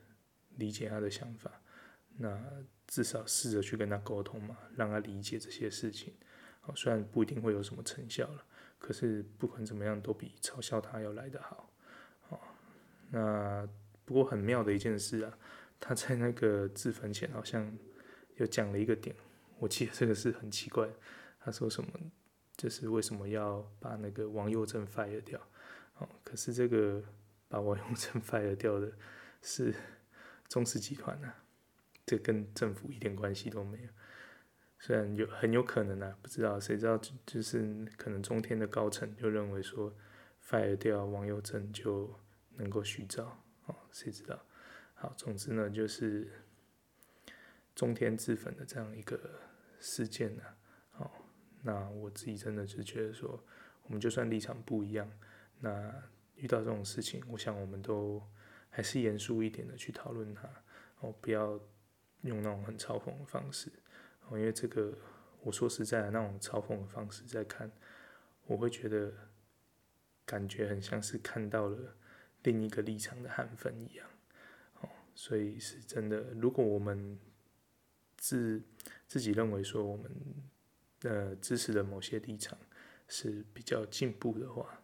[0.57, 1.59] 理解他的想法。
[2.15, 2.39] 那
[2.87, 6.13] 至少试着去跟他沟通嘛，让他理解这些事情。
[6.63, 8.43] 哦，虽然不一定会有什么成效了，
[8.79, 11.69] 可是不管怎么样，都比嘲笑他要来得好。
[12.29, 12.39] 哦，
[13.11, 13.67] 那
[14.05, 15.37] 不过很妙的一件事啊，
[15.79, 17.77] 他在那个自焚前好像
[18.35, 19.15] 有讲了一个点，
[19.59, 20.89] 我记得这个是很奇怪。
[21.39, 21.89] 他说什么？
[22.57, 25.39] 就是为什么要把那个王佑正 fire 掉？
[25.99, 27.03] 哦，可是这个
[27.47, 28.91] 把王佑正 fire 掉的
[29.41, 29.73] 是
[30.49, 31.35] 中视集团啊。
[32.07, 33.89] 这跟政府一点关系都没有。
[34.79, 39.93] 虽然有很有可能啊，不知道谁知道，就是可能中天的高层就认为说
[40.41, 42.17] ，fire 掉王佑正就
[42.55, 44.39] 能够续照，哦，谁知道？
[44.93, 46.31] 好，总之呢，就是
[47.75, 49.19] 中天自焚的这样一个
[49.79, 50.43] 事件呢，
[50.97, 51.11] 哦，
[51.63, 53.43] 那我自己真的是觉得说，
[53.83, 55.11] 我们就算立场不一样，
[55.59, 55.93] 那
[56.35, 58.23] 遇到这种事情，我想我们都
[58.69, 60.47] 还是严肃一点的去讨论它，
[60.99, 61.59] 哦，不要
[62.21, 63.71] 用那种很嘲讽的方式。
[64.27, 64.93] 哦因为这个，
[65.41, 67.71] 我说实在的，那种嘲讽的方式在看，
[68.45, 69.13] 我会觉得
[70.25, 71.95] 感觉很像是看到了
[72.43, 74.07] 另一个立场的韩粉一样，
[74.81, 76.17] 哦，所以是真的。
[76.33, 77.17] 如果我们
[78.17, 78.61] 自
[79.07, 80.11] 自己认为说我们
[81.03, 82.57] 呃支持的某些立场
[83.07, 84.83] 是比较进步的话，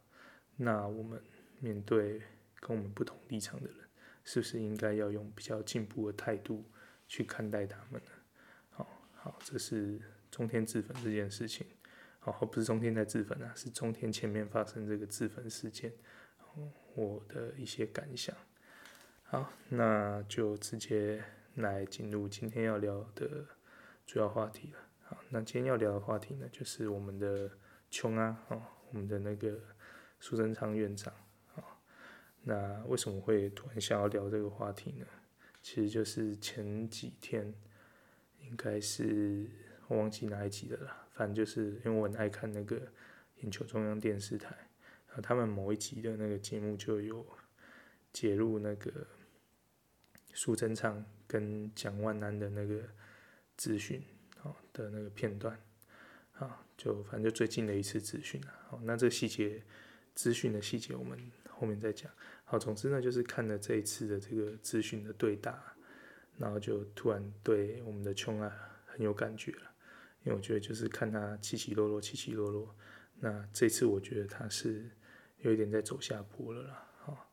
[0.55, 1.21] 那我们
[1.59, 2.21] 面对
[2.61, 3.77] 跟我们不同立场的人，
[4.23, 6.63] 是不是应该要用比较进步的态度
[7.13, 8.11] 去看待他们呢？
[8.71, 11.67] 好好，这是中天自焚这件事情。
[12.17, 15.93] 好，不是中天在自焚啊，是中天前面发生这个自焚事件，
[16.95, 18.35] 我的一些感想。
[19.21, 21.23] 好，那就直接
[21.53, 23.45] 来进入今天要聊的
[24.07, 24.79] 主要话题了。
[25.03, 27.47] 好，那今天要聊的话题呢，就是我们的
[27.91, 29.59] 琼啊，哦，我们的那个
[30.19, 31.13] 苏贞昌院长。
[31.53, 31.79] 好，
[32.41, 35.05] 那为什么会突然想要聊这个话题呢？
[35.63, 37.51] 其实就是前几天。
[38.45, 39.49] 应该是
[39.87, 42.79] 我忘记哪一集的了，反正就是因为我很爱看那个
[43.37, 44.49] 眼球中央电视台，
[45.07, 47.25] 然后他们某一集的那个节目就有
[48.11, 48.91] 揭露那个
[50.33, 52.83] 苏贞昌跟蒋万安的那个
[53.55, 54.03] 资讯，
[54.37, 55.57] 好的那个片段，
[56.33, 59.63] 啊，就反正就最近的一次资讯了，好，那这细节
[60.13, 61.17] 资讯的细节我们
[61.49, 62.11] 后面再讲，
[62.53, 65.59] 好，总之呢就是看了这一次的这个资讯的对答。
[66.37, 68.51] 然后就突然对我们的琼啊
[68.85, 69.71] 很有感觉了，
[70.23, 72.75] 因为我觉得就是看他起起落落，起起落落。
[73.19, 74.87] 那这次我觉得他是
[75.39, 76.87] 有一点在走下坡了啦。
[76.99, 77.31] 好，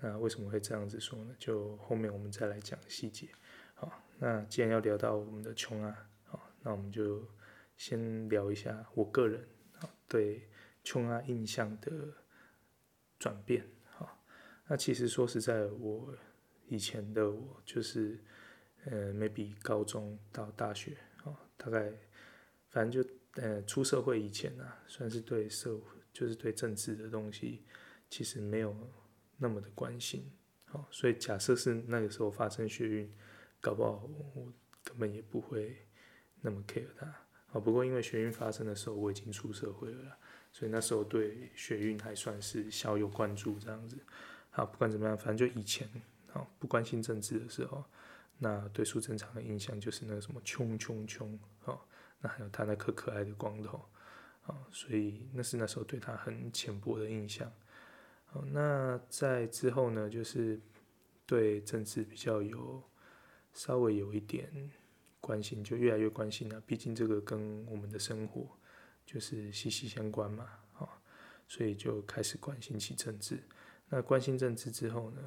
[0.00, 1.34] 那为什么会这样子说呢？
[1.38, 3.28] 就后面我们再来讲细节。
[3.74, 7.28] 好，那既然要聊到我们的琼啊，好，那我们就
[7.76, 9.46] 先聊一下我个人
[10.08, 10.48] 对
[10.82, 11.90] 琼啊印象的
[13.18, 13.66] 转变。
[14.72, 16.14] 那其实说实在，我
[16.66, 18.18] 以前的我就是。
[18.84, 21.92] 呃，maybe 高中到大学，哦，大概
[22.68, 23.08] 反正就
[23.40, 27.62] 呃出社会以前啊，算是对社会就是对政治的东西，
[28.10, 28.76] 其实没有
[29.36, 30.28] 那么的关心，
[30.72, 33.14] 哦，所以假设是那个时候发生学运，
[33.60, 34.02] 搞不好
[34.34, 35.76] 我根本也不会
[36.40, 37.06] 那么 care 它，
[37.52, 40.18] 哦，不过因为学运发生的时候我已经出社会了，
[40.52, 43.96] 所以那时候对学运还算是小有关注这样子，
[44.54, 45.88] 好，不管怎么样，反正就以前，
[46.34, 47.84] 哦，不关心政治的时候。
[48.38, 51.80] 那对苏贞昌的印象就是那个什么穷穷穷，哦，
[52.20, 53.80] 那还有他那颗可爱的光头，
[54.46, 57.50] 哦，所以那是那时候对他很浅薄的印象。
[58.32, 60.60] 哦，那在之后呢，就是
[61.24, 62.82] 对政治比较有
[63.52, 64.50] 稍微有一点
[65.20, 66.60] 关心，就越来越关心了。
[66.62, 68.48] 毕竟这个跟我们的生活
[69.06, 70.88] 就是息息相关嘛，哦，
[71.46, 73.38] 所以就开始关心起政治。
[73.92, 75.20] 那关心政治之后呢，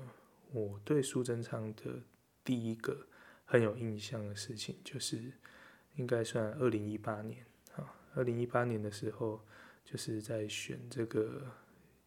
[0.52, 2.02] 我对苏贞昌的。
[2.48, 3.08] 第一个
[3.44, 5.34] 很有印象的事情，就是
[5.96, 7.44] 应该算二零一八年
[7.76, 9.42] 啊，二零一八年的时候，
[9.84, 11.42] 就是在选这个，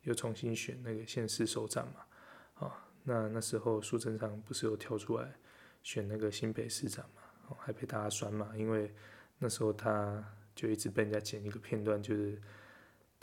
[0.02, 5.34] 又重新选那个县市首长嘛，啊，那那时候苏贞昌不是有跳出来
[5.82, 8.94] 选那个新北市长嘛，还被大家酸嘛，因为
[9.40, 12.40] 那时候他就一直被人家剪一个片段，就是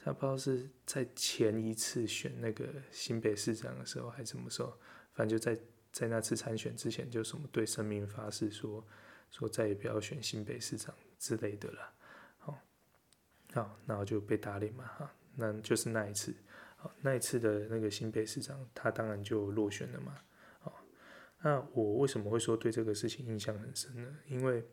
[0.06, 4.78] 他不知道是在前一次选那个新北市长的时候，还是什么时候，
[5.12, 5.60] 反正就在。
[5.96, 8.86] 在那次参选之前，就什么对生民发誓说，
[9.32, 11.94] 说再也不要选新北市长之类的了，
[12.38, 12.62] 好，
[13.54, 16.36] 好，然后就被打脸嘛，哈，那就是那一次，
[16.75, 20.19] 好，那一次的那个新北市长，他当然就落选了嘛，
[20.60, 20.86] 好，
[21.42, 24.17] 那我为什么会说对这个事情印象很深呢？
[24.27, 24.67] 因为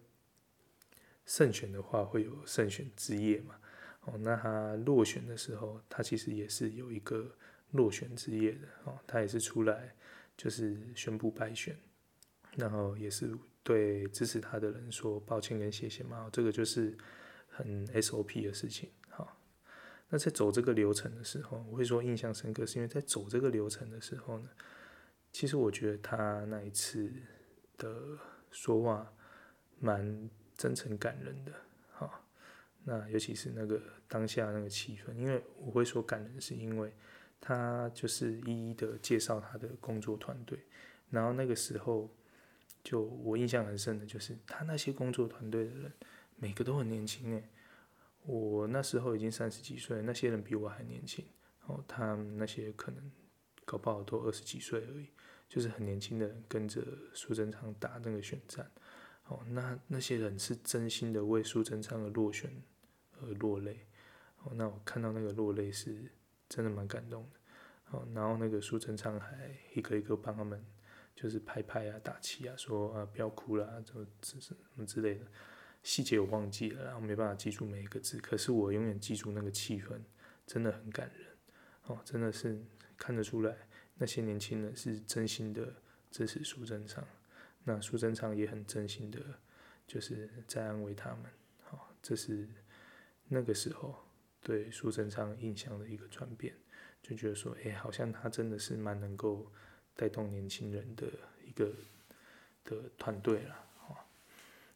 [1.24, 3.60] 胜选的话会有胜选之夜嘛，
[4.02, 7.34] 哦，那他落选的时候，他其实也是有一个
[7.70, 9.94] 落选之夜的，哦，他也是出来。
[10.34, 11.76] 就是宣布败选，
[12.56, 13.30] 然后也是
[13.62, 16.96] 对支持他的人说抱歉跟谢谢嘛，这个就是
[17.50, 18.90] 很 SOP 的事情。
[19.10, 19.38] 好，
[20.08, 24.48] 那在走这个流程的时候，我会说印象深刻，是因为在走这个流程的时候呢，
[25.32, 27.12] 其实我觉得他那一次
[27.76, 28.18] 的
[28.50, 29.12] 说话
[29.78, 31.52] 蛮真诚感人的。
[32.84, 36.92] 那尤其是那个当下那个气氛，因为我会说感人，是因为。
[37.44, 40.56] 他就是一一的介绍他的工作团队，
[41.10, 42.08] 然后那个时候，
[42.84, 45.92] 就我印象很深的就是他那些工作团队的人，
[46.36, 47.48] 每个都很年轻诶。
[48.22, 51.24] 我那时候已经三十几岁，那些人比我还年轻。
[51.66, 53.10] 哦，他们那些可能
[53.64, 55.08] 搞不好都二十几岁而已，
[55.48, 56.80] 就是很年轻的人跟着
[57.12, 58.70] 苏贞昌打那个选战。
[59.26, 62.52] 哦，那那些人是真心的为苏贞昌的落选
[63.22, 63.86] 而落泪。
[64.42, 66.10] 哦，那我看到那个落泪是
[66.48, 67.36] 真的蛮感动的。
[67.90, 70.64] 哦，然后那个苏贞昌还一个一个帮他们，
[71.14, 75.26] 就是拍拍啊、打气啊，说啊不要哭了，怎么怎什么之类的。
[75.82, 80.00] 细节我忘记了，然后没办法记住每一个字，可是我永远记住那个气氛，
[80.46, 81.26] 真的很感人。
[81.86, 82.64] 哦，真的是
[82.96, 83.56] 看得出来，
[83.96, 85.74] 那些年轻人是真心的
[86.10, 87.04] 支持苏贞昌，
[87.64, 89.20] 那苏贞昌也很真心的，
[89.86, 91.24] 就是在安慰他们。
[91.64, 92.48] 好，这是
[93.32, 93.94] 那个时候
[94.42, 96.54] 对苏贞昌印象的一个转变，
[97.02, 99.50] 就觉得说，哎，好像他真的是蛮能够
[99.96, 101.06] 带动年轻人的
[101.46, 101.72] 一个
[102.62, 103.56] 的团队了。
[103.78, 104.06] 好，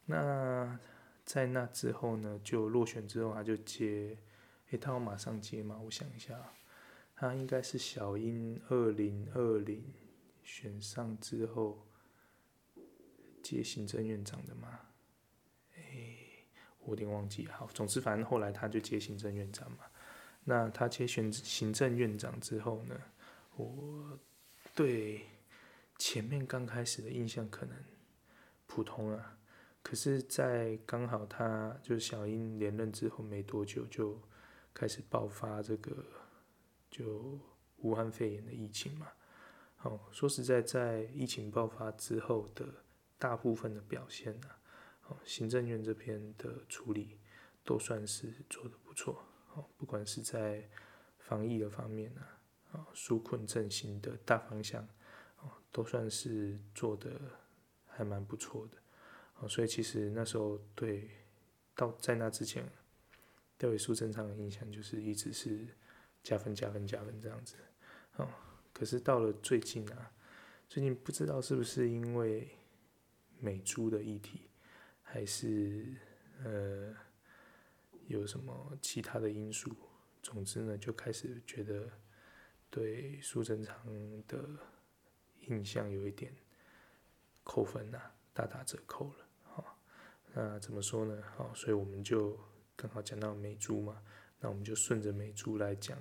[0.07, 0.79] 那
[1.27, 4.17] 在那之后呢，就落选之后他就接，
[4.71, 5.79] 哎，他要马上接吗？
[5.85, 6.53] 我想一下。
[7.19, 9.83] 他应该是小英二零二零
[10.45, 11.87] 选上之后
[13.43, 14.81] 接行政院长的嘛？
[16.87, 17.47] 我有点忘记。
[17.49, 19.81] 好，总之反正后来他就接行政院长嘛。
[20.45, 22.99] 那他接选行政院长之后呢，
[23.57, 24.19] 我
[24.75, 25.21] 对
[25.99, 27.77] 前面刚开始的印象可能
[28.67, 29.37] 普通啊。
[29.83, 34.21] 可是，在刚好他就小英连任之后没多久，就
[34.73, 36.05] 开始爆发这个。
[36.89, 37.39] 就
[37.79, 39.09] 武汉肺炎的疫情嘛，
[39.83, 42.65] 哦，说实在，在疫情爆发之后的
[43.19, 44.49] 大部分的表现呢，
[45.25, 47.19] 行政院这边的处理
[47.65, 49.23] 都算是做得不错，
[49.55, 50.69] 哦，不管是在
[51.19, 52.23] 防疫的方面呢，
[52.73, 54.83] 啊，纾困振兴的大方向，
[55.41, 57.21] 哦，都算是做得
[57.87, 58.79] 还蛮不错的，
[59.41, 61.11] 哦，所以其实那时候对
[61.75, 62.67] 到在那之前，
[63.59, 65.67] 对苏贞昌的印象就是一直是。
[66.23, 67.55] 加分加分加分这样子，
[68.17, 68.29] 哦，
[68.73, 70.11] 可是到了最近啊，
[70.69, 72.49] 最近不知道是不是因为
[73.39, 74.49] 美猪的议题，
[75.17, 75.83] 还是
[76.45, 76.95] 呃
[78.07, 79.75] 有什么其他的因素，
[80.23, 81.91] 总之呢，就开始觉得
[82.69, 83.75] 对苏贞昌
[84.29, 84.47] 的
[85.47, 86.31] 印象有一点
[87.43, 87.99] 扣分呐、
[88.35, 89.67] 大打折扣了，好、哦，
[90.35, 91.23] 那怎么说呢？
[91.35, 92.39] 好、哦，所以我们就
[92.77, 94.03] 刚好讲到美珠嘛，
[94.39, 95.99] 那我们就顺着美珠来讲。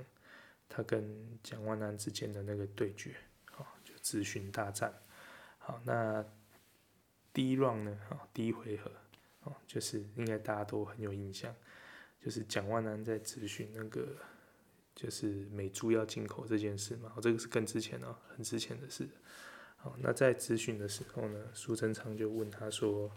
[0.67, 4.93] 他跟蒋万安之间的那个对决，好，就质询大战。
[5.57, 6.25] 好，那
[7.31, 8.91] 第一 round 呢，好，第一回合，
[9.45, 11.55] 哦，就是应该大家都很有印象，
[12.19, 14.17] 就是蒋万安在咨询那个，
[14.93, 17.13] 就是美猪要进口这件事嘛。
[17.15, 19.07] 哦这个是更之前哦，很之前的事。
[19.77, 23.09] 好，那在咨询的时候呢，苏贞昌就问他说，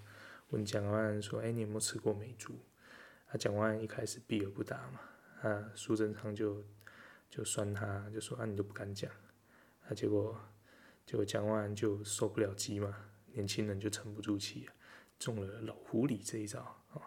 [0.51, 2.55] 问蒋万安说，哎，你有没有吃过美猪？
[3.29, 5.01] 啊，蒋万安一开始避而不答嘛，
[5.51, 6.65] 啊，苏贞昌就。
[7.31, 9.13] 就酸他，就说啊，你都不敢讲，
[9.87, 10.35] 啊，结果
[11.05, 12.97] 结果讲完就受不了激嘛，
[13.35, 14.67] 年轻人就沉不住气，
[15.19, 16.61] 中了老狐狸这一招
[16.93, 17.03] 啊，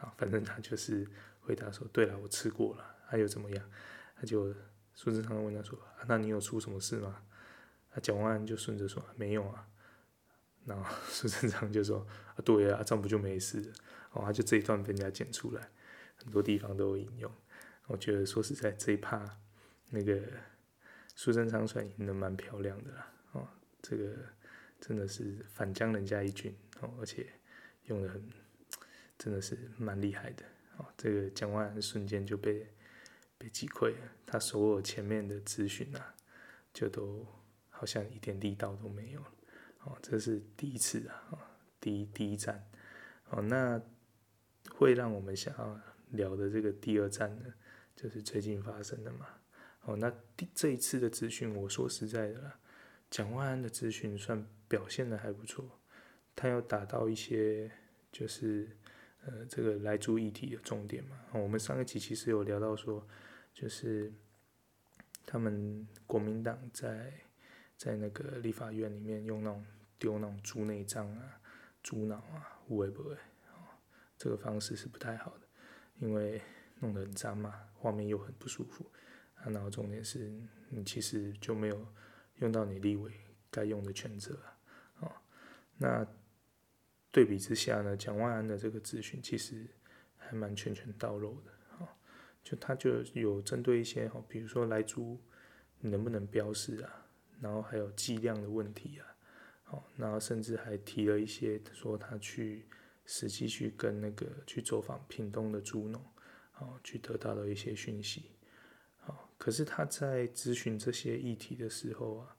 [0.00, 1.06] 啊，反正他就是
[1.40, 3.70] 回答说，对了，我吃过了，他又怎么样？
[4.16, 4.54] 他就
[4.94, 7.22] 苏贞昌问他说，啊，那你有出什么事吗？
[7.90, 9.68] 他讲完就顺着说，没有啊，
[10.64, 13.72] 然后苏贞昌就说，啊，对啊，这样不就没事？
[14.12, 15.68] 哦，他就这一段被人家剪出来，
[16.16, 17.32] 很多地方都有引用，
[17.86, 19.38] 我觉得说实在这一趴。
[19.88, 20.20] 那个
[21.14, 23.48] 苏贞昌算赢得蛮漂亮的啦，哦，
[23.80, 24.12] 这个
[24.80, 27.24] 真的是反将人家一军哦，而且
[27.86, 28.22] 用的很，
[29.18, 30.44] 真的是蛮厉害的
[30.76, 30.86] 哦。
[30.96, 32.66] 这个蒋万安瞬间就被
[33.38, 36.14] 被击溃了，他所有前面的咨询啊，
[36.72, 37.26] 就都
[37.70, 39.32] 好像一点力道都没有了
[39.84, 39.98] 哦。
[40.02, 41.38] 这是第一次啊，
[41.80, 42.66] 第一第一站
[43.30, 43.80] 哦，那
[44.70, 45.80] 会让我们想要
[46.10, 47.54] 聊的这个第二站呢，
[47.94, 49.26] 就是最近发生的嘛。
[49.82, 50.12] 哦，那
[50.52, 52.58] 这一次的咨询，我说实在的啦，
[53.08, 55.78] 蒋万安的咨询算表现的还不错，
[56.36, 57.68] 他要打到一些
[58.12, 58.68] 就是
[59.24, 61.18] 呃这个来猪议题的重点嘛。
[61.32, 63.04] 我们上一集其实有聊到说，
[63.52, 64.12] 就是
[65.24, 67.12] 他们国民党在
[67.76, 69.64] 在那个立法院里面用那种
[69.98, 71.40] 丢那种猪内脏啊、
[71.82, 73.14] 猪脑啊，会不会？
[73.46, 73.80] 啊，
[74.18, 75.46] 这个方式是不太好的，
[75.98, 76.40] 因为
[76.80, 78.84] 弄得很脏嘛，画面又很不舒服。
[79.36, 80.32] 啊然后重点是
[80.70, 81.86] 你其实就没有
[82.36, 83.12] 用到你立委
[83.50, 84.58] 该用的权责啊，
[85.00, 85.12] 哦，
[85.78, 86.06] 那
[87.16, 89.66] 对比之下呢，蒋万安的这个咨询其实
[90.18, 91.88] 还蛮拳拳到肉的，哦，
[92.44, 95.18] 就他就有针对一些哦，比如说莱猪
[95.80, 97.06] 你能不能标示啊，
[97.40, 99.16] 然后还有剂量的问题啊，
[99.70, 102.66] 哦，然后甚至还提了一些说他去
[103.06, 105.98] 实际去跟那个去走访屏东的猪农，
[106.58, 108.32] 哦，去得到了一些讯息，
[109.06, 112.36] 哦，可是他在咨询这些议题的时候啊，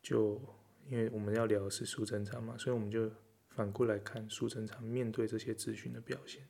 [0.00, 0.40] 就
[0.88, 3.10] 因为我们要聊的是苏贞昌嘛，所以我们就
[3.54, 6.46] 反过来看苏贞昌面对这些咨询的表现。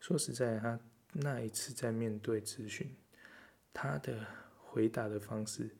[0.00, 0.78] 说实在，他
[1.12, 2.96] 那一次在面对咨询，
[3.72, 4.26] 他的
[4.58, 5.70] 回答的方式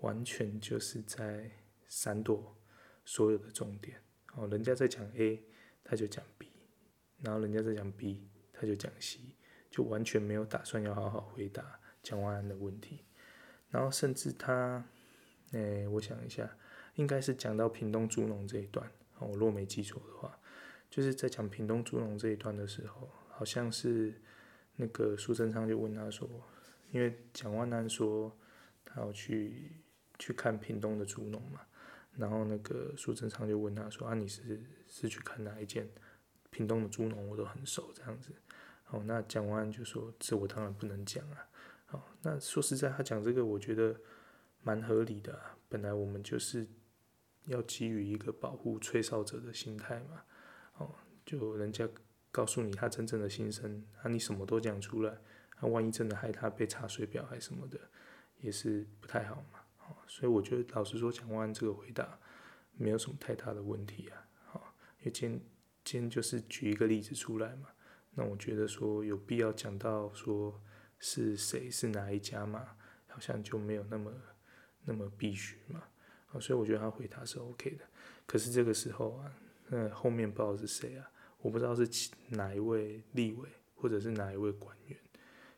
[0.00, 1.50] 完全就是在
[1.88, 2.56] 闪躲
[3.04, 4.00] 所有的重点。
[4.34, 5.42] 哦，人家在讲 A，
[5.84, 6.48] 他就讲 B。
[7.22, 9.20] 然后人家在讲 B，他就讲 C，
[9.70, 13.04] 就完全没有打算要好好回答蒋万安的问题。
[13.70, 14.84] 然后甚至他，
[15.52, 16.56] 诶，我想一下，
[16.94, 20.38] 应该是讲到屏东猪农这一段，我若没记错的话，
[20.90, 24.14] 就是在讲屏东猪农这一段的时候，好像是
[24.76, 26.28] 那个苏贞昌就问他说，
[26.90, 28.36] 因为蒋万安说
[28.84, 29.72] 他要去
[30.18, 31.60] 去看屏东的猪农嘛，
[32.16, 35.88] 然后那个苏贞昌就问他说啊，你是是去看哪一件？
[36.48, 38.30] 屏东的猪农我都很熟，这样子，
[38.84, 41.46] 好，那讲完就说，这我当然不能讲啊，
[41.84, 43.94] 好，那说实在，他讲这个我觉得
[44.62, 45.38] 蛮合理的，
[45.68, 46.66] 本来我们就是
[47.46, 50.22] 要给予一个保护吹哨者的心态嘛，
[50.78, 50.94] 哦，
[51.24, 51.88] 就人家
[52.30, 55.18] 告诉你他真正的心声，啊，你什么都讲出来，
[55.60, 57.80] 那万一真的害他被查水表还什么的，
[58.40, 62.18] 也是不太好嘛，哦，所以我觉得老实说，讲完这个回答
[62.72, 65.40] 没有什么太大的问题啊，好，因为今天。
[65.88, 67.68] 今天就是举一个例子出来嘛，
[68.16, 70.60] 那我觉得说有必要讲到说
[70.98, 72.76] 是谁是哪一家嘛，
[73.06, 74.12] 好像就没有那么
[74.82, 75.84] 那么必须嘛，
[76.40, 77.84] 所以我觉得他回答是 OK 的。
[78.26, 79.32] 可是这个时候啊，
[79.68, 81.88] 那后面不知道是谁啊，我不知道是
[82.28, 84.98] 哪一位立委或者是哪一位官员，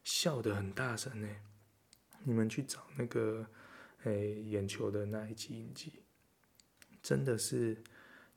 [0.04, 1.28] 笑得很大声呢。
[2.24, 3.46] 你们去找那个
[4.04, 6.02] 诶眼球的那一集影集，
[7.02, 7.82] 真的是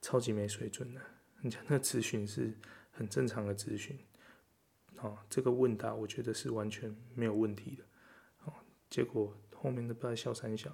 [0.01, 1.01] 超级没水准的。
[1.41, 2.53] 你讲那咨询是
[2.91, 3.97] 很正常的咨询，
[4.97, 7.83] 哦，这个问答我觉得是完全没有问题的，
[8.45, 8.53] 哦，
[8.89, 10.71] 结果后面都不知道笑三笑，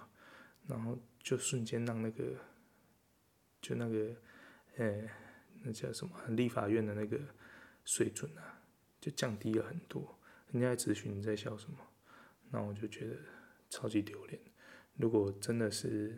[0.67, 2.23] 然后就瞬间让那个，
[3.61, 4.15] 就那个，
[4.77, 5.09] 呃、
[5.63, 6.15] 那叫什么？
[6.29, 7.19] 立法院的那个
[7.83, 8.61] 水准啊，
[9.01, 10.17] 就降低了很多。
[10.51, 11.77] 人家在咨询，你在笑什么？
[12.49, 13.17] 那我就觉得
[13.69, 14.41] 超级丢脸。
[14.95, 16.17] 如果真的是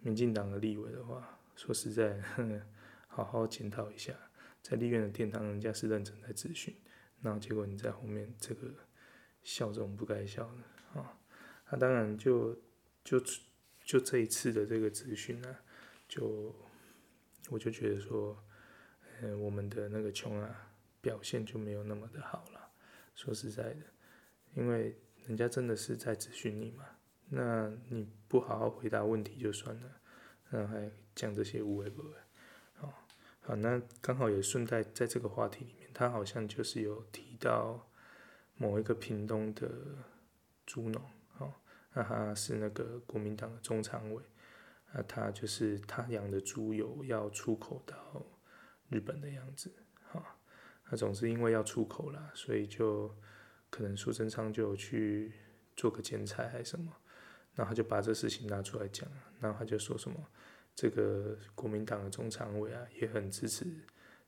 [0.00, 2.20] 民进党的立委的话，说实在。
[3.06, 4.12] 好好检讨一下，
[4.60, 6.74] 在立院的殿堂，人家是认真在咨询，
[7.20, 8.74] 那结果你在后面这个
[9.44, 11.16] 笑这种不该笑的啊！
[11.70, 12.58] 那当然就
[13.04, 13.20] 就
[13.84, 15.56] 就这一次的这个咨询呢，
[16.08, 16.54] 就
[17.50, 18.42] 我就觉得说，
[19.20, 22.72] 呃，我们的那个琼啊表现就没有那么的好了。
[23.14, 23.82] 说实在的，
[24.54, 26.84] 因为人家真的是在咨询你嘛，
[27.28, 30.00] 那你不好好回答问题就算了，
[30.50, 32.12] 然后还讲这些无谓不为。
[33.42, 37.86] 好，那刚好也顺带在这个话题里面，他好像就是有提到
[38.56, 39.70] 某一个屏东的
[40.64, 41.02] 猪农，
[41.94, 44.22] 那他是那个国民党的中常委，
[44.92, 48.22] 那他就是他养的猪有要出口到
[48.90, 49.72] 日本的样子，
[50.10, 50.36] 哈，
[50.90, 53.14] 那总是因为要出口啦，所以就
[53.70, 55.32] 可能苏贞昌就去
[55.76, 56.92] 做个剪彩还是什么，
[57.54, 59.08] 然后他就把这事情拿出来讲，
[59.40, 60.16] 然后他就说什么。
[60.76, 63.64] 这个国民党的中常委啊，也很支持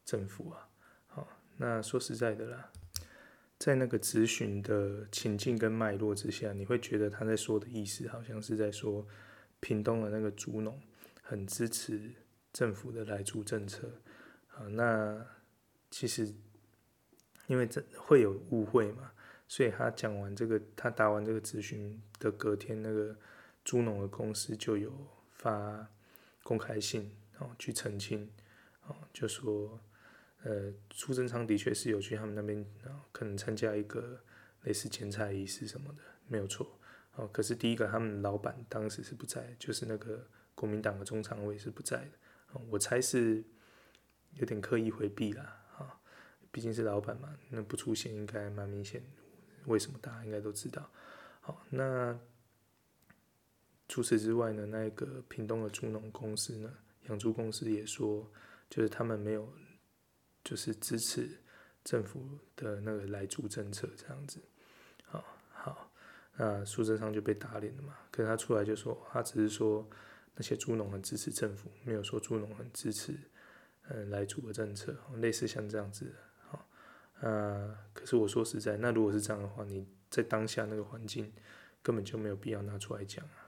[0.05, 0.69] 政府啊。
[1.09, 2.71] 好，那说实在的啦，
[3.59, 9.07] 在那个咨询的情境跟脉络之下，你会觉得他在说的意思，好像是在说
[9.61, 10.81] 屏东的那个猪农
[11.23, 12.11] 很支持
[12.53, 13.91] 政府的来猪政策。
[14.49, 15.27] 啊，那
[15.91, 16.35] 其实
[17.47, 19.13] 因为这会有误会嘛，
[19.49, 23.17] 所以他讲完这个，他答完这个咨询的隔天，那个
[23.65, 24.93] 猪农的公司就有
[25.33, 25.89] 发。
[26.43, 28.31] 公开信哦，去澄清
[28.87, 29.81] 哦，就说
[30.47, 34.21] 呃，苏贞昌的确是有去他们那边啊，可能参加一个
[34.63, 36.79] 类似剪彩仪式什么的，没有错
[37.17, 37.29] 哦。
[37.33, 40.25] 可是第一个，他们老板当时是不在，就是那个
[40.55, 42.61] 国民党的中常委是不在的。
[42.71, 43.43] 我猜是
[44.35, 45.43] 有点刻意回避啦，
[45.79, 45.99] 啊，
[46.53, 49.03] 毕竟是老板嘛，那不出现应该蛮明显。
[49.65, 50.89] 为什么大家应该都知道？
[51.41, 52.17] 好，那。
[53.89, 56.69] 除此之外呢，那个屏东的猪农公司呢，
[57.09, 58.29] 养猪公司也说，
[58.69, 59.49] 就是他们没有，
[60.47, 61.29] 就是支持
[61.83, 62.25] 政府
[62.55, 64.41] 的那个来猪政策这样子。
[65.03, 65.91] 好，好，
[66.37, 67.97] 那苏贞昌就被打脸了嘛。
[68.13, 69.85] 可是他出来就说，他只是说
[70.37, 73.13] 那些猪农很支持政府，没有说猪农很支持
[73.89, 76.13] 嗯来猪的政策，类似像这样子的。
[76.49, 76.69] 好，
[77.23, 81.33] 呃，可是我说实在，那如果是这样的话，你在当下那个环境
[81.83, 83.43] 根本就没有必要拿出来讲啊。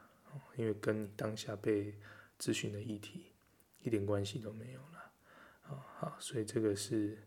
[0.57, 1.95] 因为跟你当下被
[2.41, 3.27] 咨询的议题
[3.83, 4.98] 一点关系都没有了，
[5.77, 7.19] 好，所以这个是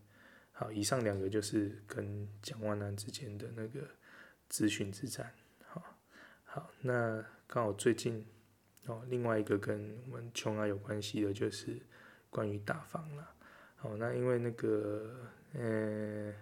[0.52, 3.88] 好，以上两个就是跟蒋万安之间的那个
[4.48, 5.32] 资讯之战。
[5.64, 5.98] 好，
[6.44, 8.26] 好，那刚好最近
[8.86, 11.80] 哦，另外一个跟我们琼阿有关系的，就是
[12.30, 13.34] 关于打房了。
[13.76, 16.32] 好，那因为那个呃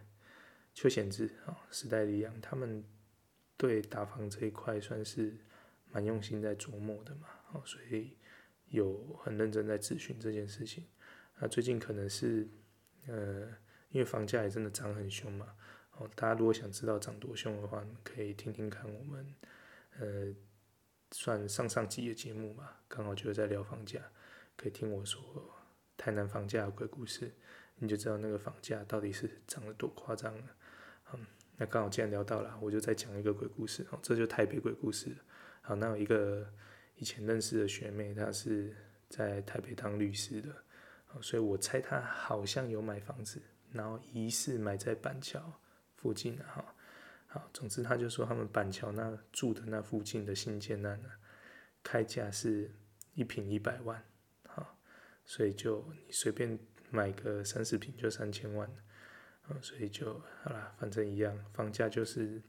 [0.75, 2.85] 邱显志啊，时代力量他们
[3.57, 5.37] 对打房这一块算是
[5.91, 7.29] 蛮用心在琢磨的嘛。
[7.47, 8.17] 好，所以
[8.69, 10.87] 有很认真在咨询这件事情。
[11.41, 12.47] 那最近可能是
[13.07, 13.49] 呃。
[13.93, 15.53] 因为房价也真的涨很凶嘛，
[15.97, 19.35] 哦，大家如果想知道涨多凶的话，可以听听看我们，
[19.99, 20.33] 呃，
[21.11, 24.01] 算上上集的节目吧，刚好就是在聊房价，
[24.57, 25.21] 可以听我说
[25.97, 27.33] 台南房价的鬼故事，
[27.75, 30.45] 你就知道那个房价到底是涨得多夸张了。
[31.13, 31.27] 嗯，
[31.57, 35.11] 那刚好既然聊到了，我就再讲一个鬼故事哦，这就台北鬼故事。
[35.63, 36.49] 好，那有一个
[36.95, 38.73] 以前认识的学妹，她是
[39.09, 40.55] 在台北当律师的，
[41.21, 43.41] 所以我猜他好像有买房子。
[43.73, 45.61] 然后疑似买在板桥
[45.95, 46.75] 附近的哈，
[47.29, 51.09] 好，总之他就说他们板桥那住的那附近的新建案呢，
[51.81, 52.75] 开价是
[53.15, 54.05] 一平一百万，
[54.49, 54.77] 好，
[55.25, 56.59] 所以就你随便
[56.91, 58.69] 买个三十平就三千万，
[59.43, 62.43] 啊，所以就好啦，反正一样，房价就是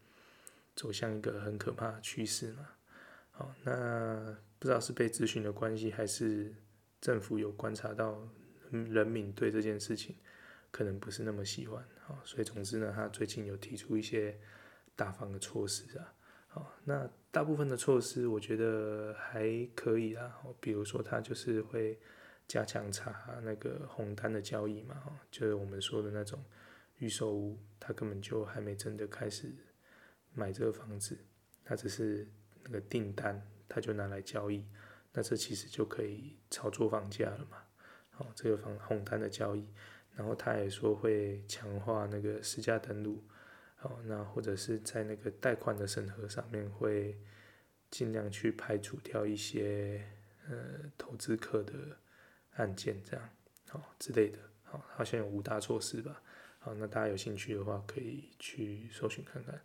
[0.76, 2.68] 走向一个很可怕的趋势嘛，
[3.30, 6.52] 好，那不知道是被咨询的关系，还是
[7.00, 8.28] 政府有观察到
[8.72, 10.16] 人民对这件事情。
[10.74, 14.40] 可能不是那么喜欢，好，所以总之呢，他最近有提出一些
[14.96, 16.14] 大方的措施啊，
[16.48, 22.00] 好，那大部分的措施我觉得还可以啦，比如说他就是会
[22.48, 24.96] 加强查那个红单的交易嘛，
[25.30, 26.42] 就是我们说的那种
[27.00, 29.54] 预售屋，他根本就还没真的开始
[30.34, 31.20] 买这个房子，
[31.66, 32.26] 他只是
[32.64, 34.66] 那个订单，他就拿来交易，
[35.12, 37.58] 那这其实就可以炒作房价了嘛，
[38.22, 39.66] 好，这个房红单的交易。
[40.14, 43.24] 然后他也说会强化那个实价登录，
[43.78, 47.18] 好，那或者是在那个贷款的审核上面会
[47.90, 50.06] 尽量去排除掉一些
[50.50, 50.58] 呃
[50.98, 51.74] 投资客的
[52.58, 53.30] 案件，这样
[53.70, 56.22] 好之类的，好，好像有五大措施吧，
[56.60, 59.60] 好，那大家有兴趣的话可以去搜寻看看，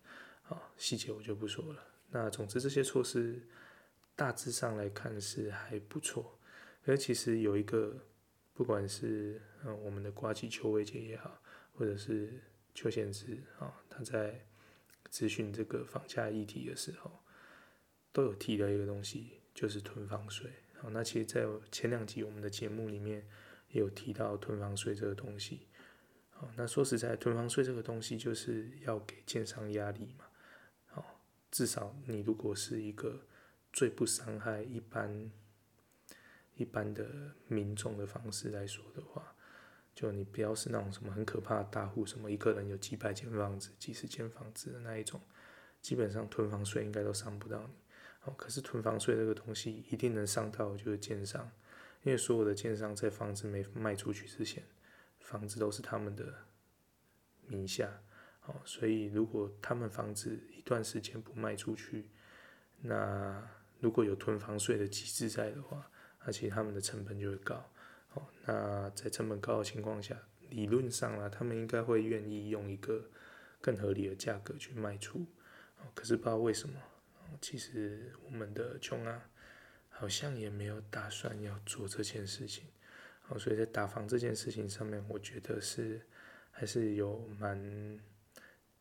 [0.44, 1.82] 好，细节我就不说了。
[2.10, 3.42] 那总之这些措施
[4.14, 6.38] 大致上来看是还不错，
[6.86, 7.98] 而其实有一个。
[8.56, 11.38] 不管是嗯我们的瓜吉邱威杰也好，
[11.74, 12.42] 或者是
[12.74, 14.46] 邱显智啊，他在
[15.10, 17.22] 咨询这个房价议题的时候，
[18.12, 20.50] 都有提到一个东西，就是囤房税。
[20.78, 23.28] 好，那其实，在前两集我们的节目里面
[23.68, 25.66] 也有提到囤房税这个东西。
[26.30, 30.24] 好，那说实在，囤房税这个东西就是要给建商压力嘛。
[30.86, 33.20] 好，至少你如果是一个
[33.70, 35.30] 最不伤害一般。
[36.56, 37.06] 一般的
[37.48, 39.34] 民众的方式来说的话，
[39.94, 45.20] 就你不要是那种什么很可怕的大户，什么一个人有几百间房子、几十间房子的那一种，
[45.80, 47.74] 基本上囤房税应该都伤不到你。
[48.24, 51.50] 哦，可是囤房税这个东西一定能伤到就是建商，
[52.02, 54.64] 因为所有的建商在房子没卖出去之前，
[55.20, 56.34] 房子都是他们的
[57.46, 58.02] 名下。
[58.46, 62.08] 哦，所以如果他们房子一段时间不卖出去，
[62.80, 63.42] 那
[63.80, 65.90] 如果有囤房税的机制在的话，
[66.26, 67.64] 而且他们的成本就会高，
[68.14, 70.20] 哦，那在成本高的情况下，
[70.50, 73.08] 理论上啦，他们应该会愿意用一个
[73.60, 75.24] 更合理的价格去卖出，
[75.78, 76.74] 哦，可是不知道为什么，
[77.40, 79.30] 其实我们的琼啊，
[79.88, 82.64] 好像也没有打算要做这件事情，
[83.28, 86.00] 哦，所以在打房这件事情上面，我觉得是
[86.50, 88.00] 还是有蛮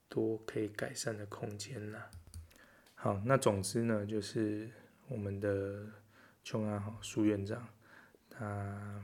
[0.10, 2.10] 多可以改善的空间啦。
[2.96, 4.68] 好，那总之呢，就是
[5.08, 5.86] 我们的。
[6.46, 7.68] 琼安好，苏院长，
[8.30, 9.04] 他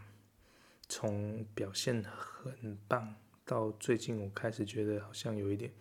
[0.87, 5.73] 从表现很棒到最近，我开始觉得好像有一点，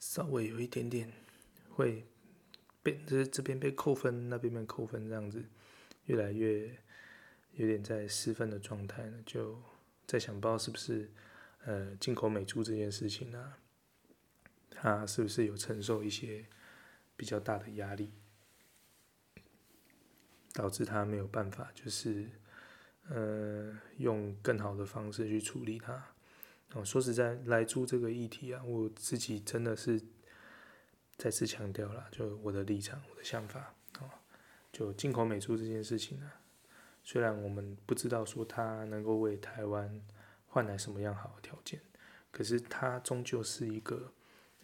[0.00, 1.12] 稍微有一点点
[1.70, 2.04] 会
[2.82, 5.44] 被这这边被扣分，那边被扣分，这样子
[6.06, 6.76] 越来越
[7.52, 9.22] 有点在失分的状态呢。
[9.24, 9.56] 就
[10.04, 11.08] 在想，不知道是不是
[11.64, 13.58] 呃进口美猪这件事情呢、啊？
[14.68, 16.44] 他是不是有承受一些
[17.16, 18.10] 比较大的压力？
[20.56, 22.30] 导致他没有办法，就是，
[23.10, 26.02] 呃，用更好的方式去处理它。
[26.72, 30.00] 哦，说实在，来猪这个议题啊，我自己真的是
[31.18, 33.74] 再次强调了，就我的立场、我的想法。
[34.00, 34.08] 哦，
[34.72, 36.32] 就进口美猪这件事情呢，
[37.04, 40.00] 虽然我们不知道说它能够为台湾
[40.46, 41.82] 换来什么样好的条件，
[42.30, 44.10] 可是它终究是一个，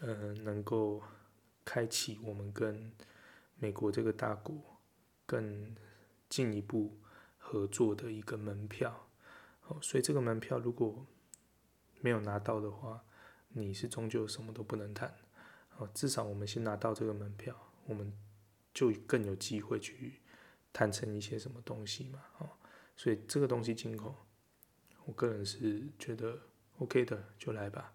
[0.01, 1.03] 呃，能够
[1.66, 2.90] 开启我们跟
[3.59, 4.71] 美国这个大国。
[5.33, 5.74] 更
[6.28, 6.99] 进一步
[7.39, 9.09] 合作的一个门票，
[9.66, 11.07] 哦，所以这个门票如果
[12.03, 13.03] 没有拿到的话，
[13.49, 15.11] 你是终究什么都不能谈。
[15.78, 17.57] 哦，至少我们先拿到这个门票，
[17.87, 18.12] 我们
[18.74, 20.20] 就更有机会去
[20.70, 22.22] 谈成一些什么东西嘛。
[22.37, 22.51] 哦，
[22.95, 24.14] 所以这个东西进口，
[25.07, 26.39] 我个人是觉得
[26.76, 27.95] OK 的，就来吧。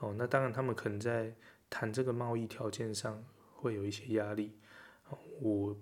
[0.00, 1.32] 哦，那当然他们可能在
[1.70, 3.24] 谈这个贸易条件上
[3.54, 4.58] 会有一些压力。
[5.10, 5.76] 哦，我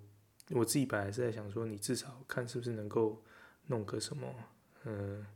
[0.51, 3.23] 我自己本来是在想说，你至少看是不是能够
[3.67, 4.35] 弄个什么，
[4.85, 5.27] 嗯，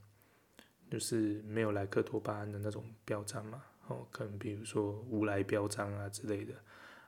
[0.90, 3.62] 就是没有莱克多巴胺的那种标章嘛。
[3.86, 6.54] 哦，可能比如说无莱标章啊之类的，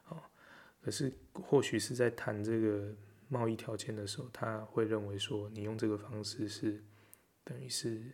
[0.08, 0.22] 哦，
[0.82, 2.94] 可是或许是在谈这个
[3.28, 6.84] 贸易条件的时候，他会认为说你用这个方式是
[7.44, 8.12] 等于是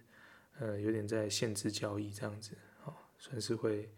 [0.61, 3.91] 呃有点在限制交易这样子，哦，算是会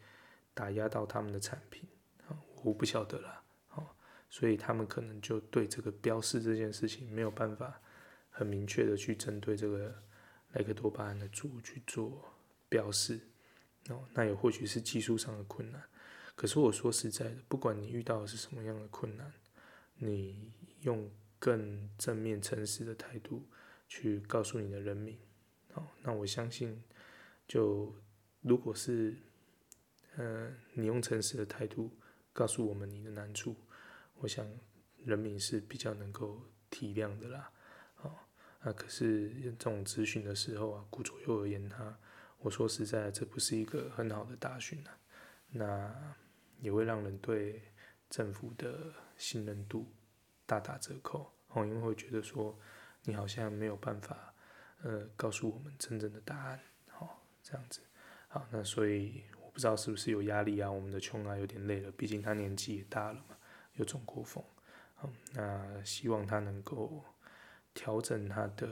[0.54, 1.86] 打压到他们的产品，
[2.28, 3.43] 哦，我不晓得啦，哦，
[4.34, 7.80] 所以他们可能就对这个标示这件事情没有办法
[8.30, 9.94] 很明确的去针对这个
[10.54, 12.20] 莱克多巴胺的猪去做
[12.68, 13.20] 标示。
[13.90, 15.80] 哦，那也或许是技术上的困难，
[16.34, 19.32] 可是我说实在的，不管你遇到的是什么样的困难，
[19.98, 21.08] 你用
[21.38, 23.46] 更正面、诚实的态度
[23.86, 25.16] 去告诉你的人民，
[25.74, 26.82] 哦，那我相信，
[27.46, 27.94] 就
[28.40, 29.14] 如果是，
[30.16, 31.88] 呃，你用诚实的态度
[32.32, 33.54] 告诉我们你的难处，
[34.20, 34.46] 我想
[35.04, 36.40] 人民是比较能够
[36.70, 37.50] 体谅的啦，
[38.02, 38.12] 哦，
[38.62, 41.98] 那可是这种咨询的时候啊，顾左右而言他。
[42.38, 44.98] 我说实在，这不是一个很好的大选啊，
[45.48, 46.14] 那
[46.60, 47.62] 也会让人对
[48.10, 49.90] 政府的信任度
[50.44, 52.58] 大打折扣哦，因为会觉得说
[53.04, 54.34] 你好像没有办法，
[54.82, 56.60] 呃，告诉我们真正的答案，
[56.98, 57.08] 哦，
[57.42, 57.80] 这样子，
[58.28, 63.33] 好，那所以我不知道是不是有压力啊，我们的琼啊有点累了，毕竟他年纪也大了嘛，
[63.74, 64.42] 有中过风，
[64.94, 67.04] 好，那希望他能够
[67.72, 68.68] 调整他的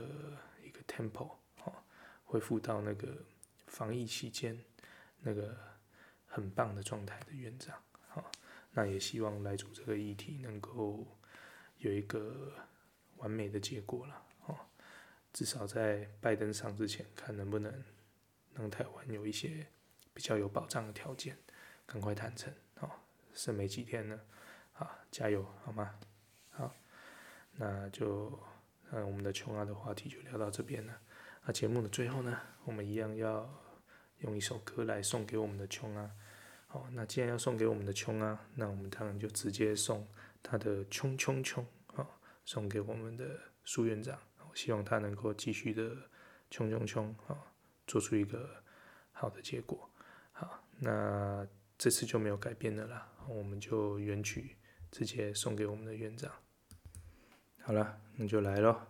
[0.63, 1.73] 一个 tempo，哦，
[2.25, 3.23] 恢复到那个。
[3.65, 4.63] 防疫期间，
[5.21, 5.57] 那个
[6.27, 7.75] 很棒的状态的院长，
[8.07, 8.31] 好，
[8.69, 11.07] 那也希望来主这个议题能够
[11.79, 12.53] 有一个
[13.17, 14.55] 完美的结果了，哦，
[15.33, 17.83] 至少在拜登上之前，看能不能
[18.53, 19.65] 让台湾有一些
[20.13, 21.35] 比较有保障的条件，
[21.87, 22.91] 赶快谈成，哦，
[23.33, 24.23] 剩没几天了，
[24.73, 25.95] 好，加油，好吗？
[26.51, 26.75] 好，
[27.55, 28.37] 那就，
[28.91, 30.93] 嗯，我们的琼啊的话题就聊到这边了，
[31.45, 33.49] 那节目的最后呢，我们一样要。
[34.19, 36.09] 用一首歌来送给我们的琼啊，
[36.67, 40.07] 好，那既然要送给我们的琼啊，那我们当然就直接送
[40.41, 42.07] 他的琼琼琼，啊，
[42.45, 44.17] 送给我们的苏院长，
[44.53, 45.93] 希望他能够继续的
[46.49, 47.35] 琼琼琼，啊，
[47.85, 48.63] 做出一个
[49.11, 49.89] 好的结果，
[50.31, 51.45] 好，那
[51.77, 54.55] 这次就没有改变的啦，我们就原曲
[54.93, 56.31] 直接送给我们的院长，
[57.63, 58.87] 好了，那就来咯，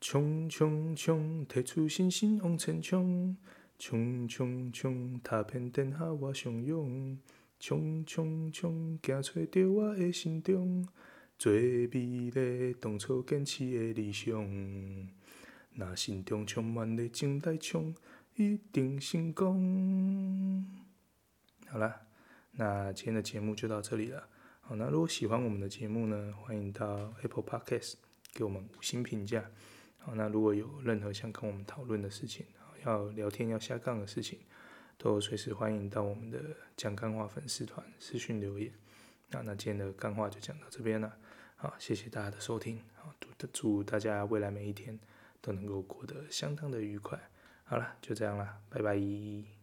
[0.00, 3.36] 琼琼琼，提出信心往前冲。
[3.76, 7.18] 冲冲冲，踏遍天下我上勇。
[7.58, 10.86] 冲冲冲，行找着我的心中
[11.38, 15.08] 最美丽当初坚持的理想。
[15.72, 17.94] 若心中充满热情来冲，
[18.36, 20.64] 一定成功。
[21.66, 22.02] 好了，
[22.52, 24.28] 那今天的节目就到这里了。
[24.70, 27.94] 好，那如果喜欢我们的节目呢，欢迎到 Apple Podcast
[28.32, 29.50] 给我们五星评价。
[29.98, 32.46] 好，那如果有任何想跟我们讨论的事情，
[32.86, 34.38] 要聊天要下杠的事情，
[34.96, 36.38] 都随时欢迎到我们的
[36.76, 38.72] 讲干话粉丝团私讯留言。
[39.30, 41.16] 那那今天的干话就讲到这边了，
[41.56, 43.12] 好，谢谢大家的收听，好，
[43.52, 44.96] 祝大家未来每一天
[45.40, 47.18] 都能够过得相当的愉快。
[47.64, 49.59] 好了，就这样了，拜拜。